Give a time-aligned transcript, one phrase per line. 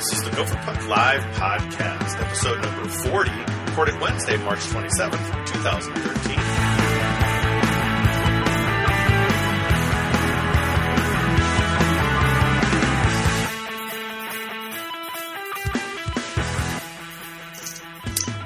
[0.00, 3.30] This is the Gopher Puck Live podcast, episode number 40,
[3.66, 6.38] recorded Wednesday, March 27th, 2013.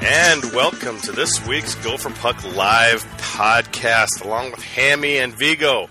[0.02, 5.89] And welcome to this week's Gopher Puck Live podcast, along with Hammy and Vigo.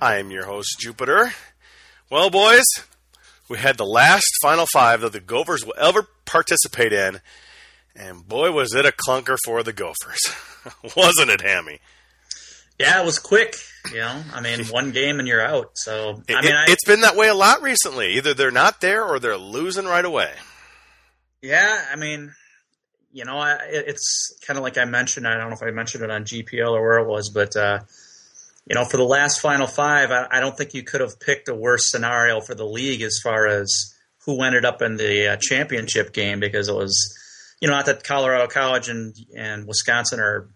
[0.00, 1.30] I am your host, Jupiter.
[2.08, 2.64] Well, boys,
[3.48, 7.20] we had the last Final Five that the Gophers will ever participate in,
[7.94, 10.20] and boy, was it a clunker for the Gophers,
[10.96, 11.80] wasn't it, Hammy?
[12.78, 13.56] Yeah, it was quick.
[13.90, 15.72] You know, I mean, one game and you're out.
[15.74, 18.14] So It, I mean, I, has been that way a lot recently.
[18.14, 20.32] Either they're not there or they're losing right away.
[21.42, 22.32] yeah, I mean,
[23.12, 25.28] you know, I, it's kind of like I mentioned.
[25.28, 27.80] I don't know if I mentioned it on GPL or where it was, but uh,
[28.66, 31.48] you know, for the last Final Five, I, I don't think you could have picked
[31.48, 35.36] a worse scenario for the league as far as who ended up in the uh,
[35.38, 36.96] championship game because it was,
[37.60, 40.48] you know, not that Colorado College and and Wisconsin are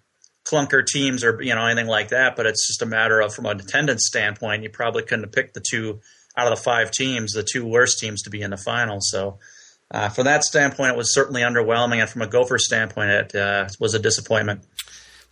[0.50, 3.46] clunker teams or you know anything like that, but it's just a matter of from
[3.46, 6.00] an attendance standpoint, you probably couldn't have picked the two
[6.36, 8.98] out of the five teams, the two worst teams to be in the final.
[9.00, 9.38] So.
[9.90, 13.66] Uh, from that standpoint, it was certainly underwhelming, and from a Gopher standpoint, it uh,
[13.80, 14.62] was a disappointment.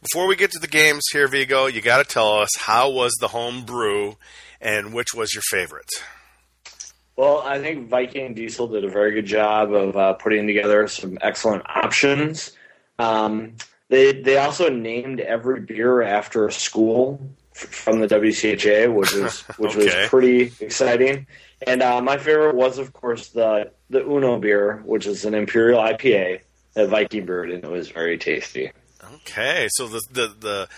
[0.02, 3.12] Before we get to the games here, Vigo, you got to tell us how was
[3.20, 4.16] the home brew
[4.60, 5.88] and which was your favorite?
[7.16, 11.18] Well, I think Viking Diesel did a very good job of uh, putting together some
[11.22, 12.52] excellent options.
[12.98, 13.54] Um,
[13.88, 17.20] they they also named every beer after a school
[17.54, 19.84] f- from the WCHA, which was which Okay.
[20.02, 21.26] was pretty exciting.
[21.66, 25.80] And uh, my favorite was, of course, the the Uno beer, which is an Imperial
[25.80, 26.40] IPA
[26.74, 28.72] that Viking brewed, and it was very tasty.
[29.14, 30.68] Okay, so the the the,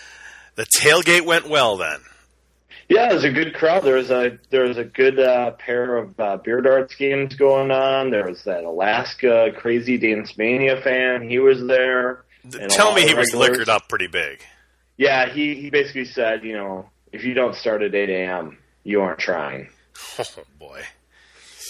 [0.55, 1.99] the tailgate went well then.
[2.89, 3.83] Yeah, it was a good crowd.
[3.83, 7.69] There was a there was a good uh, pair of uh, beer darts games going
[7.71, 8.09] on.
[8.09, 11.29] There was that Alaska crazy dance mania fan.
[11.29, 12.23] He was there.
[12.69, 14.41] Tell me he was liquored up pretty big.
[14.97, 19.01] Yeah, he he basically said, you know, if you don't start at eight a.m., you
[19.01, 19.69] aren't trying.
[20.19, 20.81] Oh boy.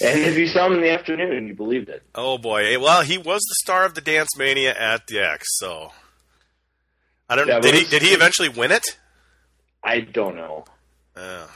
[0.02, 2.02] And if you saw him in the afternoon, you believed it.
[2.16, 2.80] Oh boy.
[2.80, 5.92] Well, he was the star of the Dance Mania at the X, so
[7.30, 7.62] I don't know.
[7.62, 8.98] Did he did he eventually win it?
[9.84, 10.66] I don't know.
[11.16, 11.50] Oh.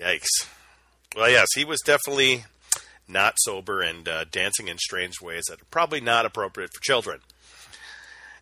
[0.00, 0.46] Yikes.
[1.16, 2.44] Well, yes, he was definitely
[3.08, 7.20] not sober and uh, dancing in strange ways that are probably not appropriate for children.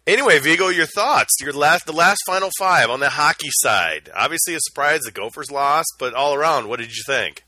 [0.06, 1.32] Anyway, Vigo, your thoughts?
[1.40, 4.10] Your last, the last final five on the hockey side.
[4.14, 7.44] Obviously, a surprise the Gophers lost, but all around, what did you think?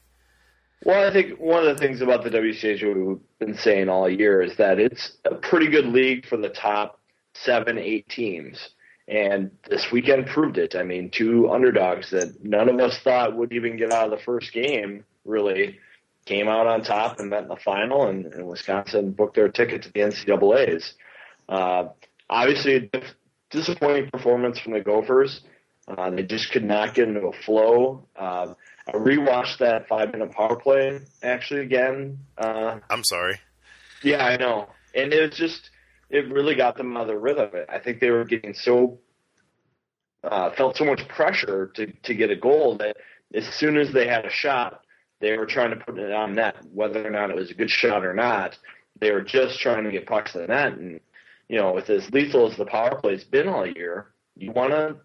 [0.84, 4.40] Well, I think one of the things about the WCHA we've been saying all year
[4.40, 6.98] is that it's a pretty good league for the top
[7.42, 8.70] seven, eight teams.
[9.08, 10.74] And this weekend proved it.
[10.74, 14.24] I mean, two underdogs that none of us thought would even get out of the
[14.24, 15.78] first game really
[16.24, 19.82] came out on top and met in the final, and, and Wisconsin booked their ticket
[19.82, 20.94] to the NCAA's.
[21.48, 21.84] Uh,
[22.28, 23.14] obviously, a dis-
[23.50, 25.40] disappointing performance from the Gophers.
[25.86, 28.04] Uh, they just could not get into a flow.
[28.16, 28.54] Uh,
[28.88, 32.18] I rewatched that five minute power play actually again.
[32.36, 33.38] Uh, I'm sorry.
[34.02, 35.70] yeah, I know, and it was just
[36.10, 37.68] it really got them out of the rhythm of it.
[37.68, 38.98] I think they were getting so
[40.24, 42.96] uh, felt so much pressure to to get a goal that
[43.34, 44.82] as soon as they had a shot,
[45.20, 47.70] they were trying to put it on net, whether or not it was a good
[47.70, 48.56] shot or not.
[49.00, 51.00] They were just trying to get pucks to the net, and
[51.48, 54.96] you know, with as lethal as the power play's been all year, you want to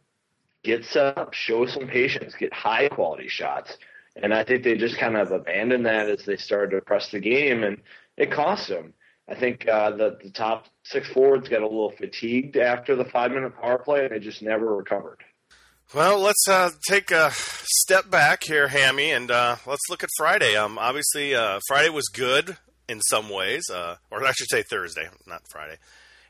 [0.64, 3.78] get set up, show some patience, get high quality shots.
[4.16, 7.20] And I think they just kind of abandoned that as they started to press the
[7.20, 7.78] game, and
[8.18, 8.94] it cost them.
[9.30, 13.32] I think uh, the, the top six forwards got a little fatigued after the five
[13.32, 15.20] minute power play, and they just never recovered.
[15.94, 20.56] Well, let's uh, take a step back here, Hammy, and uh, let's look at Friday.
[20.56, 25.10] Um, obviously, uh, Friday was good in some ways, uh, or I should say Thursday,
[25.28, 25.78] not Friday.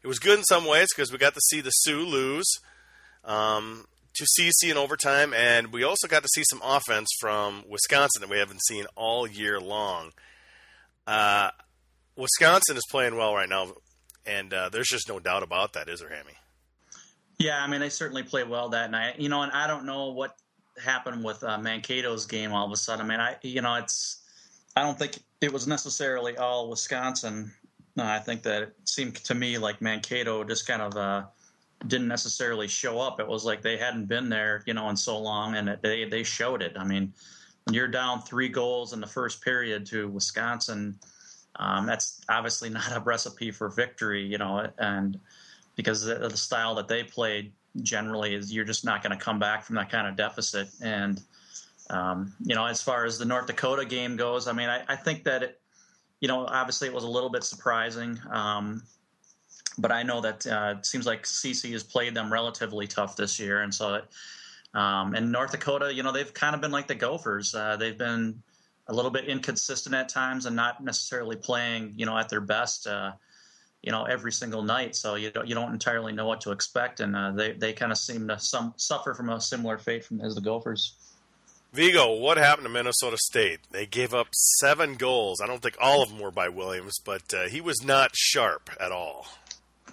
[0.04, 2.48] It was good in some ways because we got to see the Sioux lose
[3.24, 3.86] um,
[4.16, 8.30] to CC in overtime, and we also got to see some offense from Wisconsin that
[8.30, 10.12] we haven't seen all year long.
[12.16, 13.74] Wisconsin is playing well right now,
[14.26, 16.34] and uh, there's just no doubt about that, is there, Hammy?
[17.38, 19.20] Yeah, I mean, they certainly played well that night.
[19.20, 20.36] You know, and I don't know what
[20.84, 23.06] happened with uh, Mankato's game all of a sudden.
[23.06, 24.22] I mean, I you know, it's
[24.76, 27.52] I don't think it was necessarily all Wisconsin.
[27.96, 31.24] No, I think that it seemed to me like Mankato just kind of uh,
[31.88, 33.20] didn't necessarily show up.
[33.20, 36.06] It was like they hadn't been there, you know, in so long, and it, they
[36.06, 36.74] they showed it.
[36.78, 37.14] I mean,
[37.66, 41.00] when you're down three goals in the first period to Wisconsin,
[41.58, 45.20] um, that's obviously not a recipe for victory, you know, and
[45.76, 47.52] because the, the style that they played
[47.82, 50.68] generally is you're just not going to come back from that kind of deficit.
[50.82, 51.22] And
[51.90, 54.96] um, you know, as far as the North Dakota game goes, I mean, I, I
[54.96, 55.62] think that it,
[56.20, 58.20] you know, obviously it was a little bit surprising.
[58.30, 58.84] Um,
[59.78, 63.40] but I know that uh, it seems like CC has played them relatively tough this
[63.40, 63.96] year, and so.
[63.96, 64.06] It,
[64.74, 67.54] um, and North Dakota, you know, they've kind of been like the Gophers.
[67.54, 68.42] Uh, they've been
[68.92, 72.88] a little bit inconsistent at times and not necessarily playing, you know, at their best.
[72.88, 73.14] Uh,
[73.82, 77.00] you know every single night, so you don't you don't entirely know what to expect,
[77.00, 80.22] and uh, they they kind of seem to some suffer from a similar fate from
[80.22, 80.94] as the Gophers.
[81.74, 83.62] Vigo, what happened to Minnesota State?
[83.72, 85.40] They gave up seven goals.
[85.42, 88.70] I don't think all of them were by Williams, but uh, he was not sharp
[88.80, 89.26] at all.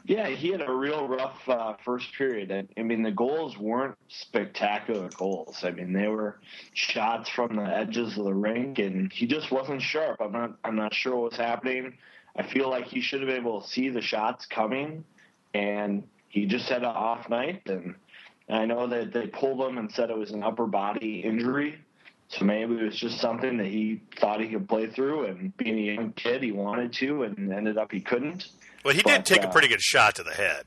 [0.09, 2.51] Yeah, he had a real rough uh, first period.
[2.51, 5.59] And, I mean, the goals weren't spectacular goals.
[5.63, 6.41] I mean, they were
[6.73, 10.23] shots from the edges of the rink, and he just wasn't sharp.
[10.23, 10.57] I'm not.
[10.65, 11.93] I'm not sure what's happening.
[12.35, 15.05] I feel like he should have been able to see the shots coming,
[15.53, 17.67] and he just had an off night.
[17.67, 17.95] And
[18.49, 21.81] I know that they pulled him and said it was an upper body injury.
[22.29, 25.79] So maybe it was just something that he thought he could play through, and being
[25.79, 28.49] a young kid, he wanted to, and ended up he couldn't.
[28.85, 30.65] Well, he did take uh, a pretty good shot to the head.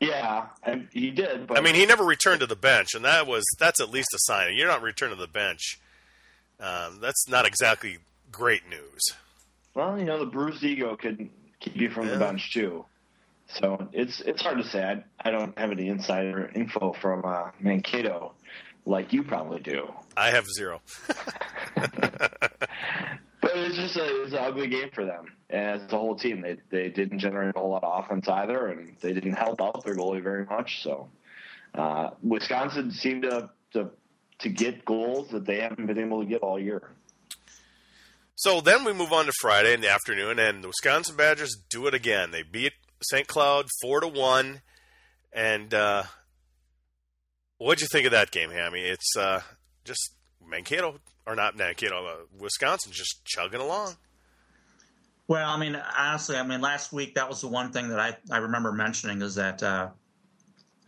[0.00, 0.46] Yeah,
[0.90, 1.46] he did.
[1.46, 4.08] But I mean, he never returned to the bench, and that was that's at least
[4.14, 4.56] a sign.
[4.56, 5.78] You're not returning to the bench.
[6.58, 7.98] Um, that's not exactly
[8.30, 9.00] great news.
[9.74, 11.28] Well, you know, the bruised ego could
[11.60, 12.14] keep you from yeah.
[12.14, 12.84] the bench too.
[13.46, 14.82] So it's it's hard to say.
[14.82, 18.32] I, I don't have any insider info from uh, Mankato
[18.84, 19.92] like you probably do.
[20.16, 20.80] I have zero.
[21.74, 25.98] but it was just a, it was an ugly game for them and as a
[25.98, 26.40] whole team.
[26.40, 29.84] They they didn't generate a whole lot of offense either, and they didn't help out
[29.84, 30.82] their goalie very much.
[30.82, 31.08] So
[31.74, 33.90] uh, Wisconsin seemed to, to
[34.40, 36.90] to get goals that they haven't been able to get all year.
[38.34, 41.86] So then we move on to Friday in the afternoon, and the Wisconsin Badgers do
[41.86, 42.32] it again.
[42.32, 43.26] They beat St.
[43.28, 44.62] Cloud four to one,
[45.32, 46.04] and uh,
[47.62, 48.80] what'd you think of that game, Hammy?
[48.80, 49.40] It's uh,
[49.84, 50.14] just
[50.46, 53.96] Mankato or not Mankato, uh, Wisconsin just chugging along.
[55.28, 58.16] Well, I mean, honestly, I mean, last week that was the one thing that I,
[58.30, 59.88] I remember mentioning is that uh,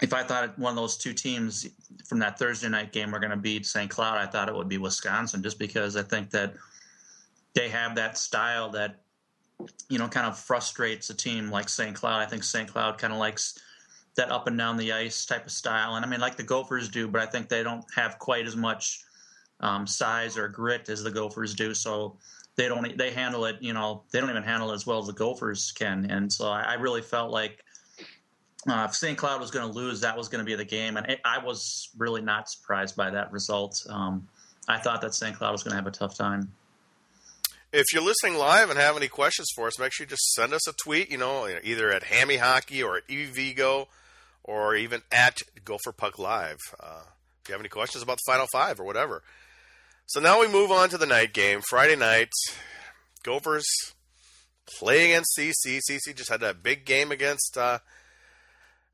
[0.03, 1.67] if I thought one of those two teams
[2.05, 3.88] from that Thursday night game were going to beat St.
[3.88, 6.55] Cloud, I thought it would be Wisconsin, just because I think that
[7.55, 8.97] they have that style that
[9.88, 11.94] you know kind of frustrates a team like St.
[11.94, 12.21] Cloud.
[12.21, 12.69] I think St.
[12.69, 13.59] Cloud kind of likes
[14.16, 16.88] that up and down the ice type of style, and I mean, like the Gophers
[16.88, 19.00] do, but I think they don't have quite as much
[19.61, 21.75] um, size or grit as the Gophers do.
[21.75, 22.16] So
[22.56, 23.56] they don't they handle it.
[23.61, 26.11] You know, they don't even handle it as well as the Gophers can.
[26.11, 27.64] And so I, I really felt like
[28.69, 29.19] uh, if St.
[29.19, 30.96] Cloud was going to lose, that was going to be the game.
[30.96, 33.84] And it, I was really not surprised by that result.
[33.90, 34.28] Um,
[34.69, 35.37] I thought that St.
[35.37, 36.52] Cloud was going to have a tough time.
[37.72, 40.55] If you're listening live and have any questions for us, make sure you just send
[40.55, 41.11] us a tweet.
[41.11, 43.88] You know, either at Hammy Hockey or at EVGO
[44.44, 46.58] or even at Gopher Puck Live.
[46.79, 47.02] Uh,
[47.43, 49.23] if you have any questions about the Final Five or whatever.
[50.06, 51.62] So now we move on to the night game.
[51.69, 52.29] Friday night,
[53.23, 53.67] Gophers
[54.79, 55.81] play against CC.
[55.91, 57.79] CC just had that big game against uh,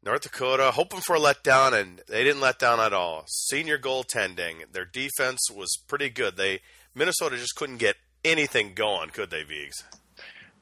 [0.05, 3.25] North Dakota, hoping for a letdown, and they didn't let down at all.
[3.27, 4.73] Senior goaltending.
[4.73, 6.37] Their defense was pretty good.
[6.37, 6.61] They
[6.95, 9.83] Minnesota just couldn't get anything going, could they, Vigs?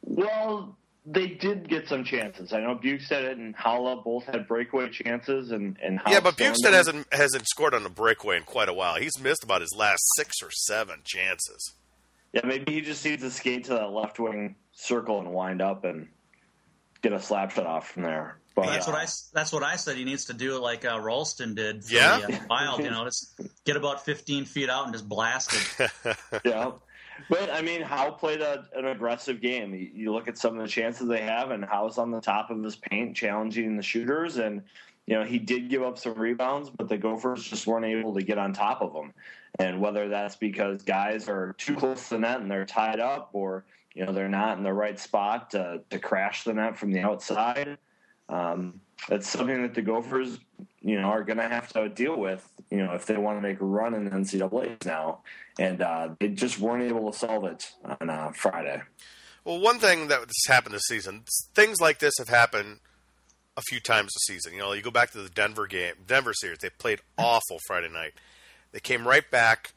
[0.03, 0.77] Well,
[1.11, 2.53] they did get some chances.
[2.53, 7.07] I know Bjugstad and Haula both had breakaway chances, and and yeah, but Bjugstad hasn't
[7.13, 8.97] hasn't scored on a breakaway in quite a while.
[8.97, 11.75] He's missed about his last six or seven chances.
[12.33, 15.85] Yeah, maybe he just needs to skate to that left wing circle and wind up
[15.85, 16.09] and
[17.01, 18.39] get a slap shot off from there.
[18.55, 19.97] But, that's uh, what I that's what I said.
[19.97, 21.85] He needs to do it like uh, Rolston did.
[21.89, 22.83] yeah, the, uh, Wild.
[22.83, 25.91] You know, just get about 15 feet out and just blast it.
[26.45, 26.73] yeah.
[27.29, 29.91] But I mean, Howe played a, an aggressive game.
[29.95, 32.63] You, look at some of the chances they have, and Howe's on the top of
[32.63, 34.37] his paint, challenging the shooters.
[34.37, 34.63] And
[35.07, 38.23] you know, he did give up some rebounds, but the Gophers just weren't able to
[38.23, 39.13] get on top of them.
[39.59, 43.31] And whether that's because guys are too close to the net and they're tied up,
[43.33, 46.93] or you know they're not in the right spot to, to crash the net from
[46.93, 47.79] the outside,
[48.29, 50.39] um, that's something that the Gophers,
[50.81, 53.43] you know, are going to have to deal with, you know, if they want to
[53.43, 55.21] make a run in the NCAA's now.
[55.59, 58.83] And uh, they just weren't able to solve it on uh, Friday.
[59.45, 62.81] Well, one thing that has happened this season, things like this have happened
[63.57, 64.53] a few times this season.
[64.53, 67.89] You know, you go back to the Denver game, Denver series, they played awful Friday
[67.89, 68.13] night.
[68.73, 69.73] They came right back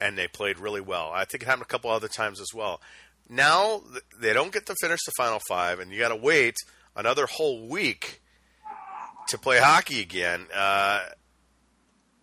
[0.00, 1.10] and they played really well.
[1.12, 2.80] I think it happened a couple other times as well.
[3.28, 3.82] Now
[4.20, 6.56] they don't get to finish the final five, and you got to wait
[6.96, 8.22] another whole week
[9.28, 10.46] to play hockey again.
[10.54, 11.00] Uh,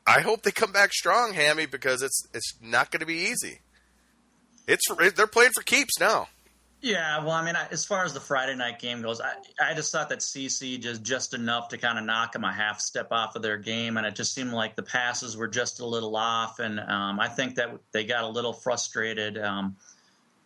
[0.05, 3.59] I hope they come back strong, Hammy, because it's it's not going to be easy.
[4.67, 4.83] It's
[5.15, 6.27] they're playing for keeps now.
[6.81, 9.91] Yeah, well, I mean, as far as the Friday night game goes, I, I just
[9.91, 13.35] thought that CC just just enough to kind of knock them a half step off
[13.35, 16.59] of their game, and it just seemed like the passes were just a little off,
[16.59, 19.37] and um, I think that they got a little frustrated.
[19.37, 19.75] Um,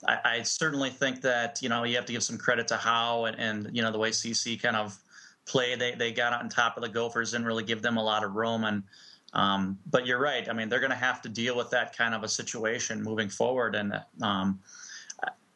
[0.07, 3.25] I, I, certainly think that you know you have to give some credit to Howe
[3.25, 4.97] and, and you know the way CC kind of
[5.45, 5.79] played.
[5.79, 8.33] They they got on top of the Gophers, didn't really give them a lot of
[8.35, 8.63] room.
[8.63, 8.83] And
[9.33, 10.47] um, but you're right.
[10.49, 13.29] I mean, they're going to have to deal with that kind of a situation moving
[13.29, 13.75] forward.
[13.75, 14.59] And um,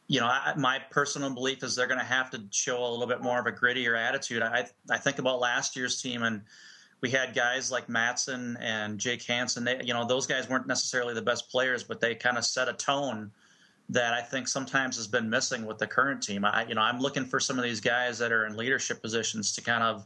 [0.07, 3.07] you know, I, my personal belief is they're going to have to show a little
[3.07, 4.41] bit more of a grittier attitude.
[4.41, 6.41] I I think about last year's team and
[7.01, 9.63] we had guys like Matson and Jake Hansen.
[9.63, 12.67] They, you know, those guys weren't necessarily the best players, but they kind of set
[12.67, 13.31] a tone
[13.89, 16.45] that I think sometimes has been missing with the current team.
[16.45, 19.51] I, you know, I'm looking for some of these guys that are in leadership positions
[19.53, 20.05] to kind of,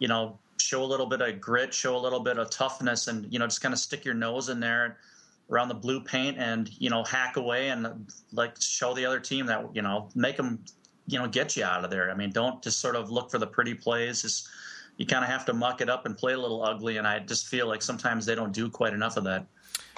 [0.00, 3.32] you know, show a little bit of grit, show a little bit of toughness, and
[3.32, 4.98] you know, just kind of stick your nose in there
[5.50, 7.86] around the blue paint and you know, hack away and
[8.32, 10.64] like show the other team that you know, make them,
[11.06, 12.10] you know, get you out of there.
[12.10, 14.22] I mean, don't just sort of look for the pretty plays.
[14.22, 14.48] Just
[14.96, 16.96] you kind of have to muck it up and play a little ugly.
[16.96, 19.46] And I just feel like sometimes they don't do quite enough of that.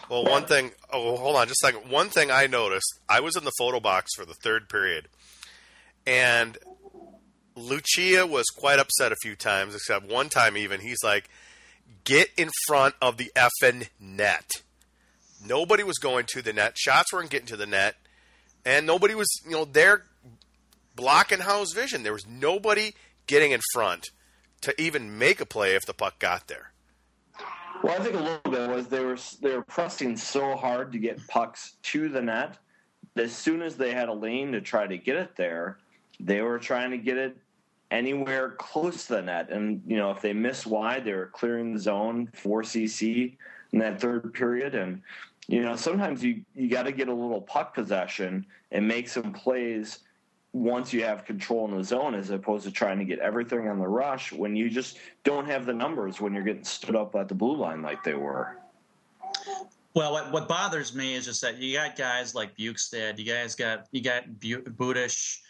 [0.09, 0.71] Well, one thing.
[0.93, 1.91] Oh, hold on, just a second.
[1.91, 3.01] One thing I noticed.
[3.09, 5.09] I was in the photo box for the third period,
[6.07, 6.57] and
[7.57, 9.75] Lucia was quite upset a few times.
[9.75, 11.29] Except one time, even he's like,
[12.05, 14.49] "Get in front of the effing net."
[15.45, 16.79] Nobody was going to the net.
[16.79, 17.97] Shots weren't getting to the net,
[18.65, 20.05] and nobody was, you know, there
[20.95, 22.05] blocking Howe's vision.
[22.05, 22.95] There was nobody
[23.27, 24.11] getting in front
[24.63, 26.73] to even make a play if the puck got there.
[27.83, 30.99] Well, I think a little bit was they were they were pressing so hard to
[30.99, 32.59] get pucks to the net.
[33.17, 35.79] As soon as they had a lane to try to get it there,
[36.19, 37.37] they were trying to get it
[37.91, 39.51] anywhere close to the net.
[39.51, 43.37] And you know, if they missed wide, they were clearing the zone for CC
[43.73, 44.75] in that third period.
[44.75, 45.03] And
[45.49, 49.33] you know, sometimes you you got to get a little puck possession and make some
[49.33, 50.01] plays
[50.57, 53.79] once you have control in the zone as opposed to trying to get everything on
[53.79, 57.29] the rush when you just don't have the numbers when you're getting stood up at
[57.29, 58.59] the blue line like they were.
[59.95, 63.55] Well, what, what bothers me is just that you got guys like Bjugstad, you guys
[63.55, 65.41] got you got Budish,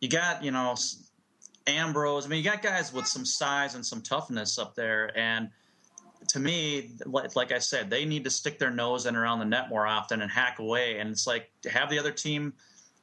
[0.00, 0.74] you got you know
[1.66, 2.24] Ambroz.
[2.24, 5.50] I mean, you got guys with some size and some toughness up there, and
[6.28, 9.68] to me, like I said, they need to stick their nose in around the net
[9.68, 10.98] more often and hack away.
[10.98, 12.54] And it's like to have the other team,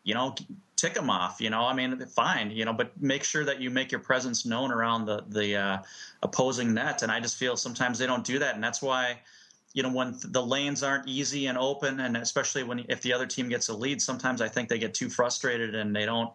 [0.03, 0.35] you know,
[0.75, 1.39] tick them off.
[1.39, 4.45] You know, I mean, fine, you know, but make sure that you make your presence
[4.45, 5.77] known around the the uh,
[6.23, 7.03] opposing net.
[7.03, 9.19] And I just feel sometimes they don't do that, and that's why.
[9.73, 13.25] You know, when the lanes aren't easy and open, and especially when if the other
[13.25, 16.29] team gets a lead, sometimes I think they get too frustrated and they don't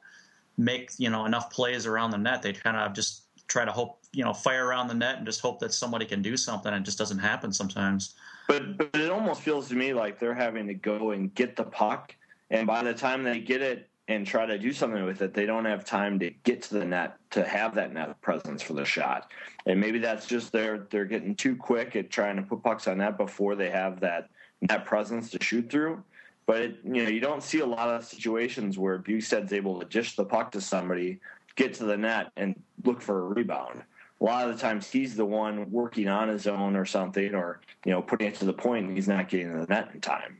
[0.56, 2.42] make you know enough plays around the net.
[2.42, 5.40] They kind of just try to hope you know fire around the net and just
[5.40, 6.72] hope that somebody can do something.
[6.72, 8.14] It just doesn't happen sometimes.
[8.48, 11.64] But but it almost feels to me like they're having to go and get the
[11.64, 12.14] puck,
[12.50, 15.46] and by the time they get it and try to do something with it, they
[15.46, 18.84] don't have time to get to the net to have that net presence for the
[18.84, 19.30] shot.
[19.66, 22.98] And maybe that's just they're they're getting too quick at trying to put pucks on
[22.98, 24.28] net before they have that
[24.60, 26.02] net presence to shoot through.
[26.46, 29.86] But it, you know, you don't see a lot of situations where Bjugstad's able to
[29.86, 31.18] dish the puck to somebody,
[31.56, 33.82] get to the net, and look for a rebound.
[34.20, 37.60] A lot of the times he's the one working on his own or something, or
[37.84, 40.00] you know, putting it to the point, and he's not getting to the net in
[40.00, 40.38] time.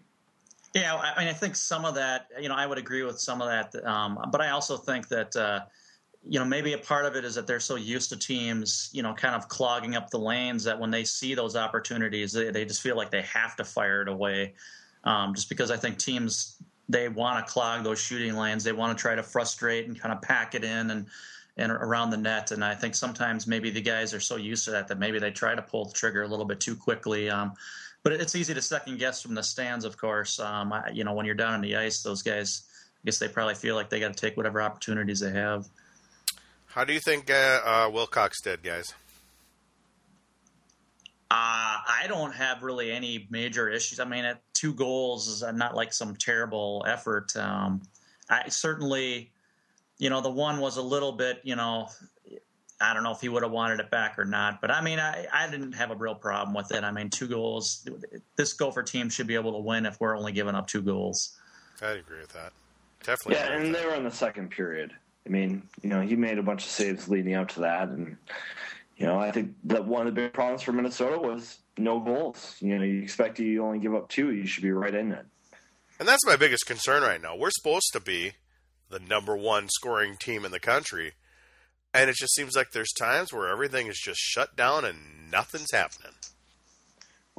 [0.76, 3.40] Yeah, I mean, I think some of that, you know, I would agree with some
[3.40, 5.60] of that, um, but I also think that, uh,
[6.22, 9.02] you know, maybe a part of it is that they're so used to teams, you
[9.02, 12.64] know, kind of clogging up the lanes that when they see those opportunities, they, they
[12.66, 14.54] just feel like they have to fire it away.
[15.04, 16.56] Um, just because I think teams
[16.88, 20.12] they want to clog those shooting lanes, they want to try to frustrate and kind
[20.12, 21.06] of pack it in and
[21.56, 22.50] and around the net.
[22.50, 25.30] And I think sometimes maybe the guys are so used to that that maybe they
[25.30, 27.30] try to pull the trigger a little bit too quickly.
[27.30, 27.54] Um,
[28.06, 30.38] but it's easy to second guess from the stands, of course.
[30.38, 32.62] Um, I, you know, when you're down on the ice, those guys,
[32.94, 35.66] I guess they probably feel like they got to take whatever opportunities they have.
[36.66, 38.94] How do you think uh, uh, Wilcox did, guys?
[41.32, 43.98] Uh, I don't have really any major issues.
[43.98, 47.36] I mean, at two goals is not like some terrible effort.
[47.36, 47.82] Um,
[48.30, 49.32] I certainly,
[49.98, 51.88] you know, the one was a little bit, you know,
[52.80, 54.98] I don't know if he would have wanted it back or not, but I mean,
[54.98, 56.84] I, I didn't have a real problem with it.
[56.84, 57.88] I mean, two goals.
[58.36, 61.38] This Gopher team should be able to win if we're only giving up two goals.
[61.80, 62.52] I agree with that.
[63.02, 63.34] Definitely.
[63.34, 64.92] Yeah, and they were in the second period.
[65.26, 68.16] I mean, you know, he made a bunch of saves leading up to that, and
[68.96, 72.56] you know, I think that one of the big problems for Minnesota was no goals.
[72.60, 75.26] You know, you expect you only give up two, you should be right in it.
[75.98, 77.36] And that's my biggest concern right now.
[77.36, 78.32] We're supposed to be
[78.90, 81.12] the number one scoring team in the country
[81.96, 85.72] and it just seems like there's times where everything is just shut down and nothing's
[85.72, 86.12] happening.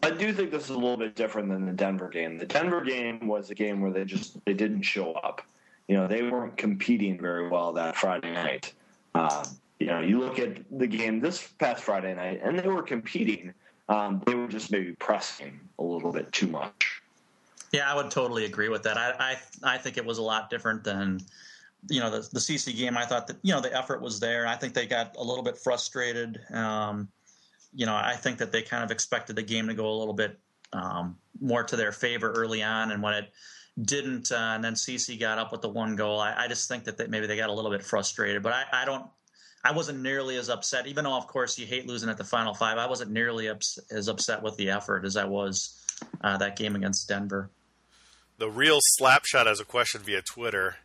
[0.04, 2.38] I do think this is a little bit different than the Denver game.
[2.38, 5.42] The Denver game was a game where they just they didn't show up.
[5.88, 8.74] You know, they weren't competing very well that Friday night.
[9.16, 9.46] Uh,
[9.80, 13.54] you know, you look at the game this past Friday night, and they were competing.
[13.90, 17.02] Um, they were just maybe pressing a little bit too much.
[17.72, 18.98] Yeah, I would totally agree with that.
[18.98, 21.22] I I, I think it was a lot different than
[21.90, 22.98] you know the the CC game.
[22.98, 24.48] I thought that you know the effort was there.
[24.48, 26.40] I think they got a little bit frustrated.
[26.52, 27.10] Um,
[27.74, 30.14] you know, I think that they kind of expected the game to go a little
[30.14, 30.40] bit
[30.74, 33.32] um, more to their favor early on, and when it
[33.82, 36.20] didn't, uh, and then CC got up with the one goal.
[36.20, 38.64] I, I just think that they, maybe they got a little bit frustrated, but I,
[38.72, 39.06] I don't.
[39.64, 42.54] I wasn't nearly as upset, even though, of course, you hate losing at the final
[42.54, 42.78] five.
[42.78, 45.84] I wasn't nearly ups, as upset with the effort as I was
[46.22, 47.50] uh, that game against Denver.
[48.38, 50.78] The real slapshot has a question via Twitter.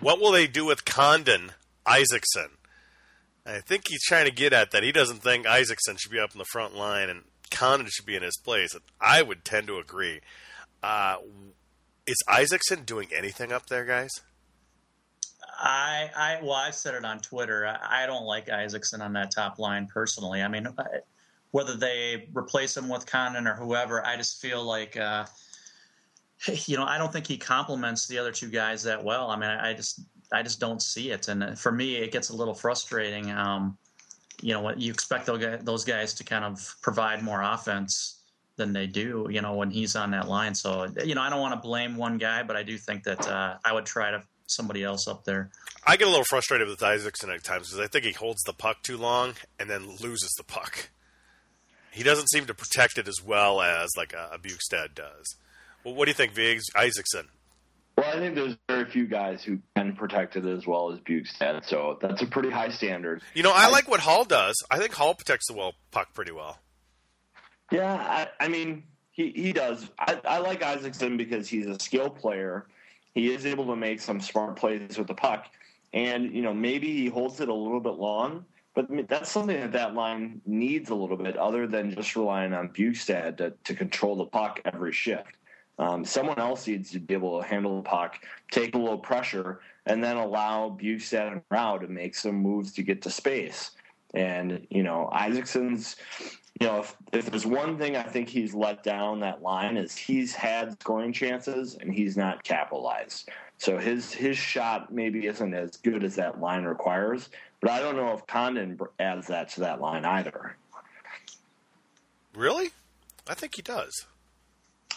[0.00, 1.52] What will they do with Condon
[1.86, 2.50] Isackson?
[3.44, 4.82] I think he's trying to get at that.
[4.82, 8.16] He doesn't think Isackson should be up in the front line and Condon should be
[8.16, 8.76] in his place.
[9.00, 10.20] I would tend to agree.
[10.82, 11.16] Uh,
[12.06, 14.10] is Isackson doing anything up there, guys?
[15.60, 17.66] I, I, well, I said it on Twitter.
[17.66, 20.42] I, I don't like Isackson on that top line personally.
[20.42, 20.68] I mean,
[21.50, 25.24] whether they replace him with Condon or whoever, I just feel like, uh,
[26.66, 29.30] you know, I don't think he complements the other two guys that well.
[29.30, 30.00] I mean, I, I just,
[30.32, 33.30] I just don't see it, and for me, it gets a little frustrating.
[33.30, 33.78] Um,
[34.40, 38.18] you know, you expect those guys to kind of provide more offense
[38.56, 40.54] than they do, you know, when he's on that line.
[40.54, 43.26] So, you know, I don't want to blame one guy, but I do think that
[43.26, 45.50] uh, I would try to somebody else up there.
[45.86, 48.52] I get a little frustrated with Isackson at times because I think he holds the
[48.52, 50.90] puck too long and then loses the puck.
[51.90, 55.36] He doesn't seem to protect it as well as like a, a Bjugstad does.
[55.88, 56.64] Well, what do you think, Viggs?
[56.76, 57.28] Isackson?
[57.96, 61.64] Well, I think there's very few guys who can protect it as well as Bjugstad,
[61.64, 63.22] so that's a pretty high standard.
[63.32, 64.62] You know, I, like what Hall does.
[64.70, 66.58] I think Hall protects the well puck pretty well.
[67.72, 69.88] Yeah, I, I mean, he, he does.
[69.98, 72.66] I, I like Isackson because he's a skill player.
[73.14, 75.46] He is able to make some smart plays with the puck,
[75.94, 79.72] and you know maybe he holds it a little bit long, but that's something that
[79.72, 84.16] that line needs a little bit, other than just relying on Bjugstad to, to control
[84.16, 85.37] the puck every shift.
[85.78, 88.20] Um, someone else needs to be able to handle the puck,
[88.50, 92.82] take a little pressure, and then allow Bjugstad and Rau to make some moves to
[92.82, 93.72] get to space.
[94.14, 95.96] And you know, Isackson's
[96.60, 99.96] you know, if, if there's one thing I think he's let down that line is
[99.96, 103.28] he's had scoring chances and he's not capitalized.
[103.58, 107.96] So his his shot maybe isn't as good as that line requires, but I don't
[107.96, 110.56] know if Condon adds that to that line either.
[112.34, 112.70] Really?
[113.28, 114.06] I think he does.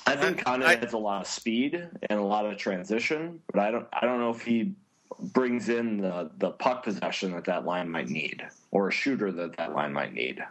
[0.05, 3.61] I think Condon I, has a lot of speed and a lot of transition, but
[3.61, 4.73] I don't I don't know if he
[5.19, 9.55] brings in the the puck possession that that line might need or a shooter that
[9.57, 10.43] that line might need.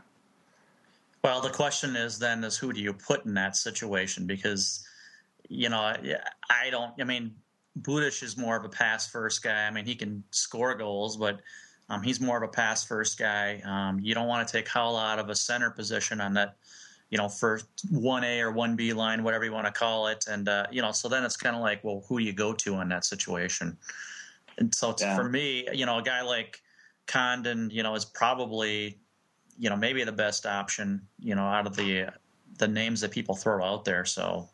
[1.22, 4.26] Well, the question is then is who do you put in that situation?
[4.26, 4.86] Because
[5.48, 6.92] you know, I don't.
[7.00, 7.34] I mean,
[7.80, 9.66] Budish is more of a pass first guy.
[9.66, 11.40] I mean, he can score goals, but
[11.88, 13.60] um, he's more of a pass first guy.
[13.64, 16.56] Um, you don't want to take Haula out of a center position on that,
[17.10, 20.26] you know, for one A or one B line, whatever you want to call it,
[20.28, 22.52] and uh, you know, so then it's kind of like, well, who do you go
[22.54, 23.76] to in that situation?
[24.58, 25.16] And so yeah.
[25.16, 26.60] for me, you know, a guy like
[27.06, 28.98] Condon, you know, is probably
[29.60, 32.06] you know maybe the best option you know out of the
[32.58, 34.04] the names that people throw out there.
[34.04, 34.48] So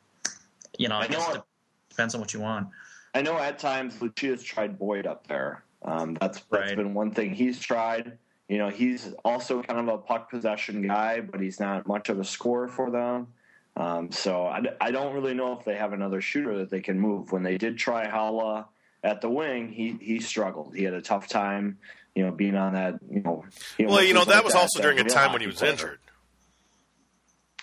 [0.77, 1.42] you know I, I guess it
[1.88, 2.69] depends on what you want.
[3.14, 5.62] I know at times Lucia's tried Boyd up there.
[5.83, 6.77] Um, that's that's right.
[6.77, 8.19] been one thing he's tried.
[8.48, 12.20] You know, he's also kind of a puck possession guy, but he's not much of
[12.20, 13.28] a scorer for them.
[13.76, 16.98] Um, so I, I don't really know if they have another shooter that they can
[16.98, 17.32] move.
[17.32, 18.66] When they did try Haula
[19.02, 20.74] at the wing, he he struggled.
[20.74, 21.78] He had a tough time
[22.16, 23.44] you know, being on that, you know.
[23.78, 25.72] Well, you know, that was that, also during a time when he was player.
[25.72, 25.98] injured.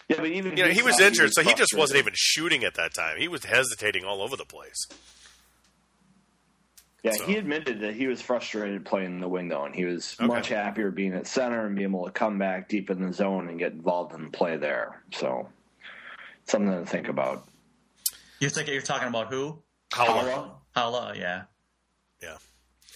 [0.07, 2.13] Yeah, but even you know, he was injured, he was so he just wasn't even
[2.15, 3.17] shooting at that time.
[3.17, 4.87] He was hesitating all over the place.
[7.03, 7.25] Yeah, so.
[7.25, 10.25] he admitted that he was frustrated playing the wing though, and he was okay.
[10.25, 13.49] much happier being at center and being able to come back deep in the zone
[13.49, 15.03] and get involved in the play there.
[15.11, 15.49] So,
[16.45, 17.45] something to think about.
[18.39, 19.59] You think you're talking about who?
[19.91, 20.51] Haula.
[20.75, 21.43] Haula, yeah.
[22.21, 22.37] Yeah.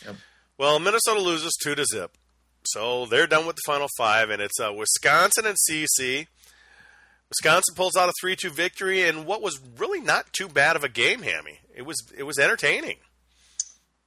[0.06, 0.16] Yep.
[0.58, 2.18] Well, Minnesota loses two to zip,
[2.66, 6.28] so they're done with the final five, and it's uh, Wisconsin and CC.
[7.30, 10.90] Wisconsin pulls out a three-two victory, and what was really not too bad of a
[10.90, 11.60] game, Hammy.
[11.76, 13.00] It was it was entertaining.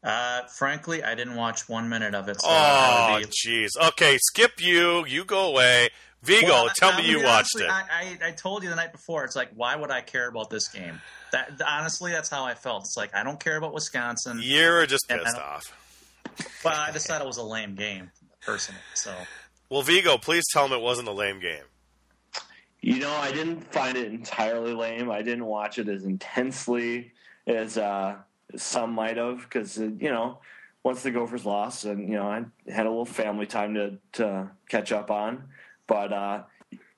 [0.02, 2.40] Uh, frankly, I didn't watch one minute of it.
[2.40, 3.68] So oh, jeez.
[3.78, 3.86] Be...
[3.88, 5.04] Okay, skip you.
[5.06, 5.90] You go away.
[6.22, 7.70] Vigo, well, tell I, me I you watched honestly, it.
[7.70, 7.82] I,
[8.24, 9.24] I, I, told you the night before.
[9.24, 11.00] It's like, why would I care about this game?
[11.32, 12.82] That honestly, that's how I felt.
[12.82, 14.40] It's like I don't care about Wisconsin.
[14.42, 15.74] You're just pissed off.
[16.64, 18.10] Well, I just thought it was a lame game,
[18.42, 18.80] personally.
[18.94, 19.14] So,
[19.70, 21.64] well, Vigo, please tell him it wasn't a lame game.
[22.82, 25.10] You know, I didn't find it entirely lame.
[25.10, 27.12] I didn't watch it as intensely
[27.46, 28.16] as, uh,
[28.56, 30.38] some might have, because uh, you know,
[30.82, 34.50] once the Gophers lost, and you know, I had a little family time to to
[34.68, 35.44] catch up on.
[35.86, 36.42] But uh,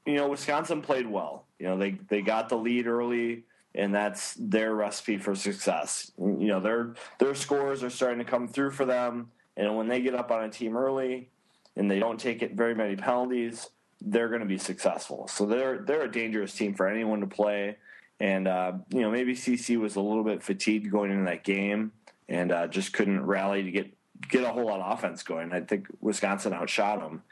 [0.06, 1.44] you know, Wisconsin played well.
[1.58, 3.44] You know, they they got the lead early.
[3.74, 6.12] and that's their recipe for success.
[6.18, 10.00] You know, their their scores are starting to come through for them, and when they
[10.00, 11.28] get up on a team early
[11.76, 15.26] and they don't take it very many penalties, they're going to be successful.
[15.28, 17.78] So they're they're a dangerous team for anyone to play.
[18.22, 21.90] And uh, you know, maybe CC was a little bit fatigued going into that game
[22.28, 23.92] and uh, just couldn't rally to get
[24.28, 25.52] get a whole lot of offense going.
[25.52, 27.22] I think Wisconsin outshot them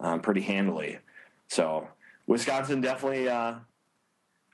[0.00, 0.98] um, pretty handily.
[1.46, 1.86] So
[2.26, 3.54] Wisconsin definitely uh,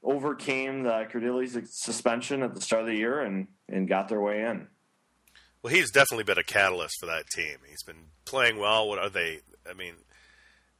[0.03, 4.43] overcame the Kerdiles's suspension at the start of the year and and got their way
[4.43, 4.69] in.
[5.63, 7.61] Well, he's definitely been a catalyst for that team.
[7.67, 8.87] He's been playing well.
[8.87, 9.41] What are they?
[9.69, 9.95] I mean,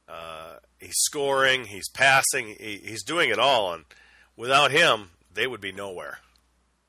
[0.07, 3.85] uh, he's scoring, he's passing, he, he's doing it all, and
[4.39, 6.17] without him, they would be nowhere.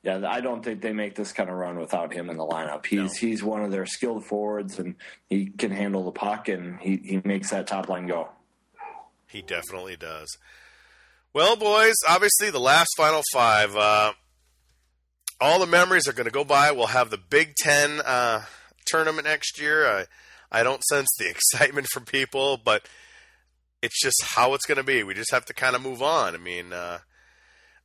[0.03, 2.87] Yeah, I don't think they make this kind of run without him in the lineup.
[2.87, 3.09] He's no.
[3.19, 4.95] he's one of their skilled forwards, and
[5.29, 8.29] he can handle the puck, and he, he makes that top line go.
[9.27, 10.27] He definitely does.
[11.33, 13.75] Well, boys, obviously the last final five.
[13.75, 14.13] Uh,
[15.39, 16.71] all the memories are going to go by.
[16.71, 18.43] We'll have the Big Ten uh,
[18.85, 19.87] tournament next year.
[19.87, 20.05] I,
[20.51, 22.87] I don't sense the excitement from people, but
[23.83, 25.03] it's just how it's going to be.
[25.03, 26.33] We just have to kind of move on.
[26.33, 26.99] I mean, uh,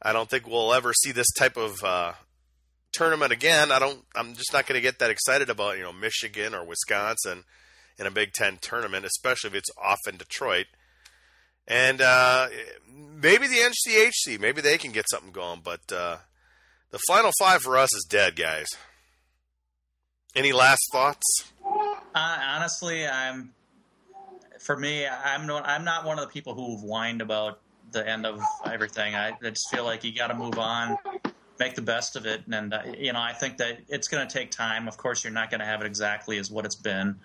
[0.02, 2.12] I don't think we'll ever see this type of uh,
[2.92, 3.72] tournament again.
[3.72, 4.04] I don't.
[4.14, 7.44] I'm just not going to get that excited about you know Michigan or Wisconsin
[7.98, 10.66] in a Big Ten tournament, especially if it's off in Detroit.
[11.68, 12.48] And uh,
[12.88, 15.60] maybe the NCHC, maybe they can get something going.
[15.64, 16.18] But uh,
[16.90, 18.66] the Final Five for us is dead, guys.
[20.34, 21.24] Any last thoughts?
[22.14, 23.52] Honestly, I'm
[24.60, 27.60] for me, I'm not I'm not one of the people who've whined about
[27.92, 29.14] the end of everything.
[29.14, 30.96] I, I just feel like you got to move on,
[31.58, 34.32] make the best of it, and uh, you know I think that it's going to
[34.32, 34.88] take time.
[34.88, 37.16] Of course, you're not going to have it exactly as what it's been.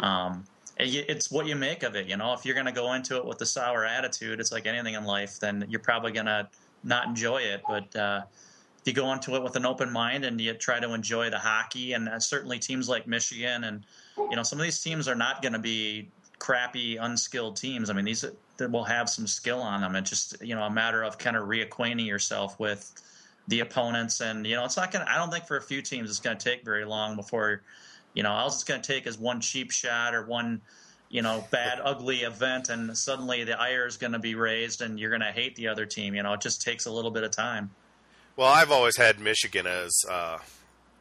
[0.00, 0.44] Um,
[0.82, 2.06] it's what you make of it.
[2.06, 4.66] You know, if you're going to go into it with a sour attitude, it's like
[4.66, 5.38] anything in life.
[5.38, 6.48] Then you're probably going to
[6.82, 7.62] not enjoy it.
[7.68, 8.22] But uh,
[8.80, 11.38] if you go into it with an open mind and you try to enjoy the
[11.38, 13.84] hockey, and uh, certainly teams like Michigan and
[14.16, 17.90] you know some of these teams are not going to be crappy, unskilled teams.
[17.90, 18.24] I mean, these
[18.60, 19.96] that will have some skill on them.
[19.96, 22.92] It's just you know a matter of kind of reacquainting yourself with
[23.48, 25.04] the opponents, and you know it's not going.
[25.04, 27.62] to I don't think for a few teams it's going to take very long before
[28.14, 30.60] you know all it's going to take is one cheap shot or one
[31.08, 35.00] you know bad, ugly event, and suddenly the ire is going to be raised, and
[35.00, 36.14] you're going to hate the other team.
[36.14, 37.70] You know, it just takes a little bit of time.
[38.36, 39.90] Well, I've always had Michigan as.
[40.08, 40.38] Uh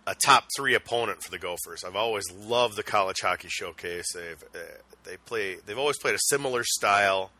[0.09, 1.83] a top three opponent for the Gophers.
[1.83, 4.13] I've always loved the college hockey showcase.
[4.13, 4.57] They've uh,
[5.03, 7.31] they play they've always played a similar style,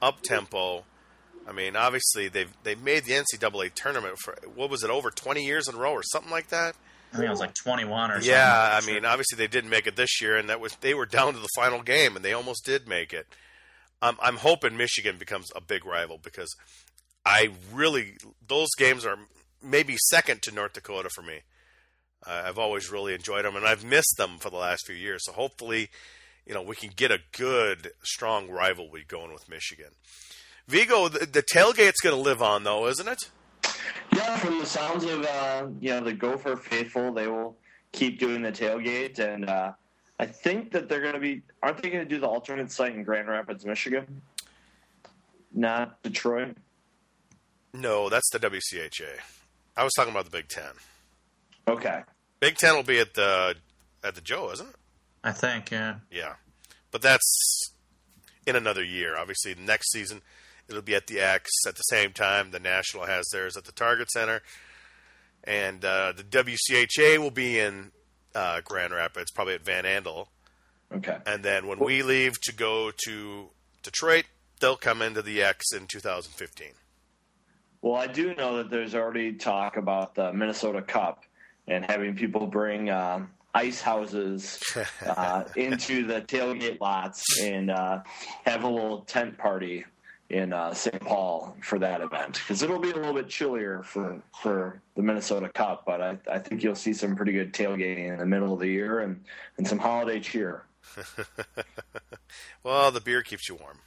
[0.00, 0.84] up tempo.
[1.46, 5.44] I mean, obviously they've they've made the NCAA tournament for what was it over twenty
[5.44, 6.74] years in a row or something like that.
[7.12, 8.30] I think it was like twenty one or something.
[8.30, 11.06] Yeah, I mean, obviously they didn't make it this year, and that was they were
[11.06, 13.26] down to the final game, and they almost did make it.
[14.02, 16.54] Um, I'm hoping Michigan becomes a big rival because
[17.24, 19.16] I really those games are
[19.62, 21.40] maybe second to North Dakota for me.
[22.26, 25.22] Uh, I've always really enjoyed them, and I've missed them for the last few years.
[25.24, 25.88] So hopefully,
[26.48, 29.90] you know, we can get a good, strong rivalry going with Michigan.
[30.66, 33.18] Vigo, the, the tailgate's going to live on, though, isn't it?
[34.14, 37.56] Yeah, from the sounds of uh, you know the Gopher faithful, they will
[37.92, 39.72] keep doing the tailgate, and uh,
[40.18, 41.42] I think that they're going to be.
[41.62, 44.22] Aren't they going to do the alternate site in Grand Rapids, Michigan?
[45.52, 46.56] Not Detroit.
[47.74, 49.18] No, that's the WCHA.
[49.76, 50.72] I was talking about the Big Ten.
[51.66, 52.02] Okay.
[52.40, 53.54] Big Ten will be at the
[54.02, 54.76] at the Joe, isn't it?
[55.24, 55.96] I think, yeah.
[56.10, 56.34] Yeah,
[56.90, 57.72] but that's
[58.46, 59.16] in another year.
[59.16, 60.22] Obviously, next season
[60.68, 62.50] it'll be at the X at the same time.
[62.50, 64.42] The National has theirs at the Target Center,
[65.44, 67.92] and uh, the WCHA will be in
[68.34, 70.28] uh, Grand Rapids, probably at Van Andel.
[70.94, 71.18] Okay.
[71.26, 73.50] And then when we leave to go to
[73.82, 74.24] Detroit,
[74.60, 76.68] they'll come into the X in 2015.
[77.82, 81.24] Well, I do know that there's already talk about the Minnesota Cup
[81.66, 83.26] and having people bring uh,
[83.58, 84.62] ice houses
[85.06, 88.00] uh, into the tailgate lots and uh,
[88.44, 89.84] have a little tent party
[90.30, 91.00] in uh, St.
[91.00, 95.48] Paul for that event because it'll be a little bit chillier for for the Minnesota
[95.48, 98.60] Cup, but I, I think you'll see some pretty good tailgating in the middle of
[98.60, 99.24] the year and
[99.56, 100.64] and some holiday cheer.
[102.62, 103.78] well, the beer keeps you warm.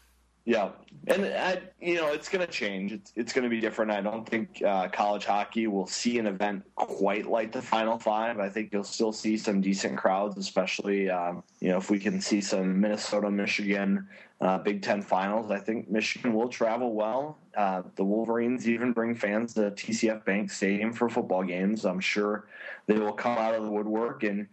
[0.43, 0.69] Yeah,
[1.06, 2.91] and I, you know it's going to change.
[2.91, 3.91] It's it's going to be different.
[3.91, 8.39] I don't think uh, college hockey will see an event quite like the Final Five.
[8.39, 12.19] I think you'll still see some decent crowds, especially um, you know if we can
[12.19, 14.08] see some Minnesota, Michigan,
[14.41, 15.51] uh, Big Ten finals.
[15.51, 17.38] I think Michigan will travel well.
[17.56, 21.86] Uh, the Wolverines even bring fans to TCF Bank Stadium for football games.
[21.86, 22.47] I'm sure
[22.88, 24.47] they will come out of the woodwork in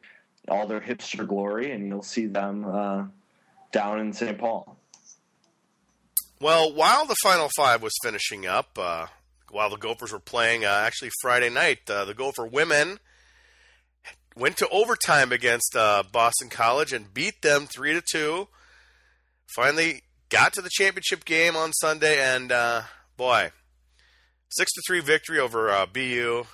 [0.48, 3.04] all their hipster glory, and you'll see them uh,
[3.72, 4.36] down in St.
[4.36, 4.78] Paul.
[6.40, 9.06] Well, while the Final Five was finishing up, uh,
[9.50, 10.64] while the Gophers were playing.
[10.64, 12.98] Uh, actually, Friday night, uh, the Gopher women
[14.36, 18.48] went to overtime against uh, Boston College and beat them three to two.
[19.54, 22.82] Finally, got to the championship game on Sunday, and uh,
[23.16, 23.50] boy,
[24.48, 26.44] six to three victory over uh, BU.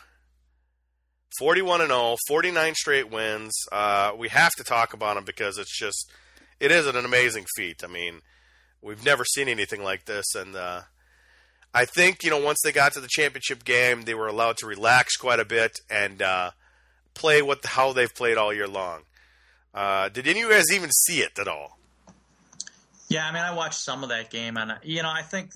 [1.40, 3.52] 41 and 0, 49 straight wins.
[4.16, 6.08] We have to talk about them because it's just,
[6.60, 7.82] it is an amazing feat.
[7.82, 8.20] I mean,
[8.84, 10.82] we've never seen anything like this, and uh,
[11.72, 14.66] I think you know once they got to the championship game, they were allowed to
[14.66, 16.50] relax quite a bit and uh,
[17.14, 19.00] play what how they've played all year long.
[19.72, 21.78] Uh, did any of you guys even see it at all?
[23.08, 25.50] Yeah, I mean, I watched some of that game, and you know, I think,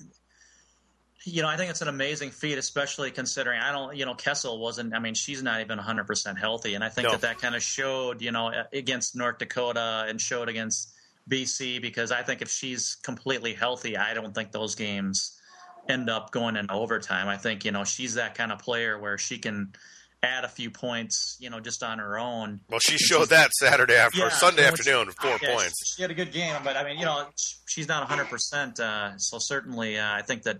[1.23, 4.59] you know, I think it's an amazing feat, especially considering I don't, you know, Kessel
[4.59, 4.93] wasn't.
[4.93, 7.11] I mean, she's not even 100 percent healthy, and I think No.
[7.11, 10.89] that that kind of showed, you know, against North Dakota and showed against
[11.29, 15.39] BC because I think if she's completely healthy, I don't think those games
[15.87, 17.27] end up going in overtime.
[17.27, 19.73] I think you know she's that kind of player where she can
[20.21, 22.59] add a few points, you know, just on her own.
[22.69, 25.75] Well, she showed that Saturday after Yeah, Sunday afternoon with four yeah, points.
[25.85, 27.27] She, she had a good game, but I mean, you know,
[27.67, 28.79] she's not 100%.
[28.79, 30.57] Uh, so certainly, uh, I think that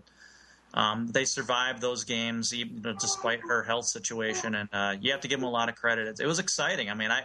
[0.73, 5.11] um, they survived those games, even you know, despite her health situation, and uh, you
[5.11, 6.07] have to give them a lot of credit.
[6.07, 6.89] It, it was exciting.
[6.89, 7.23] I mean, I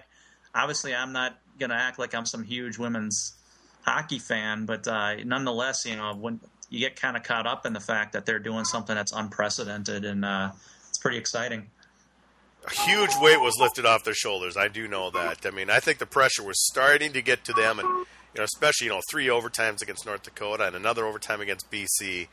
[0.54, 3.34] obviously I'm not going to act like I'm some huge women's
[3.82, 6.40] hockey fan, but uh, nonetheless, you know, when
[6.70, 10.04] you get kind of caught up in the fact that they're doing something that's unprecedented,
[10.04, 10.50] and uh,
[10.88, 11.66] it's pretty exciting.
[12.66, 14.56] a huge weight was lifted off their shoulders.
[14.56, 15.44] I do know that.
[15.46, 18.44] I mean, I think the pressure was starting to get to them, and you know,
[18.44, 22.28] especially you know, three overtimes against North Dakota and another overtime against BC.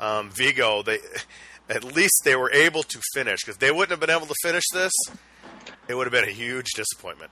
[0.00, 0.98] Um, Vigo, they
[1.68, 4.64] at least they were able to finish because they wouldn't have been able to finish
[4.72, 4.92] this.
[5.88, 7.30] It would have been a huge disappointment.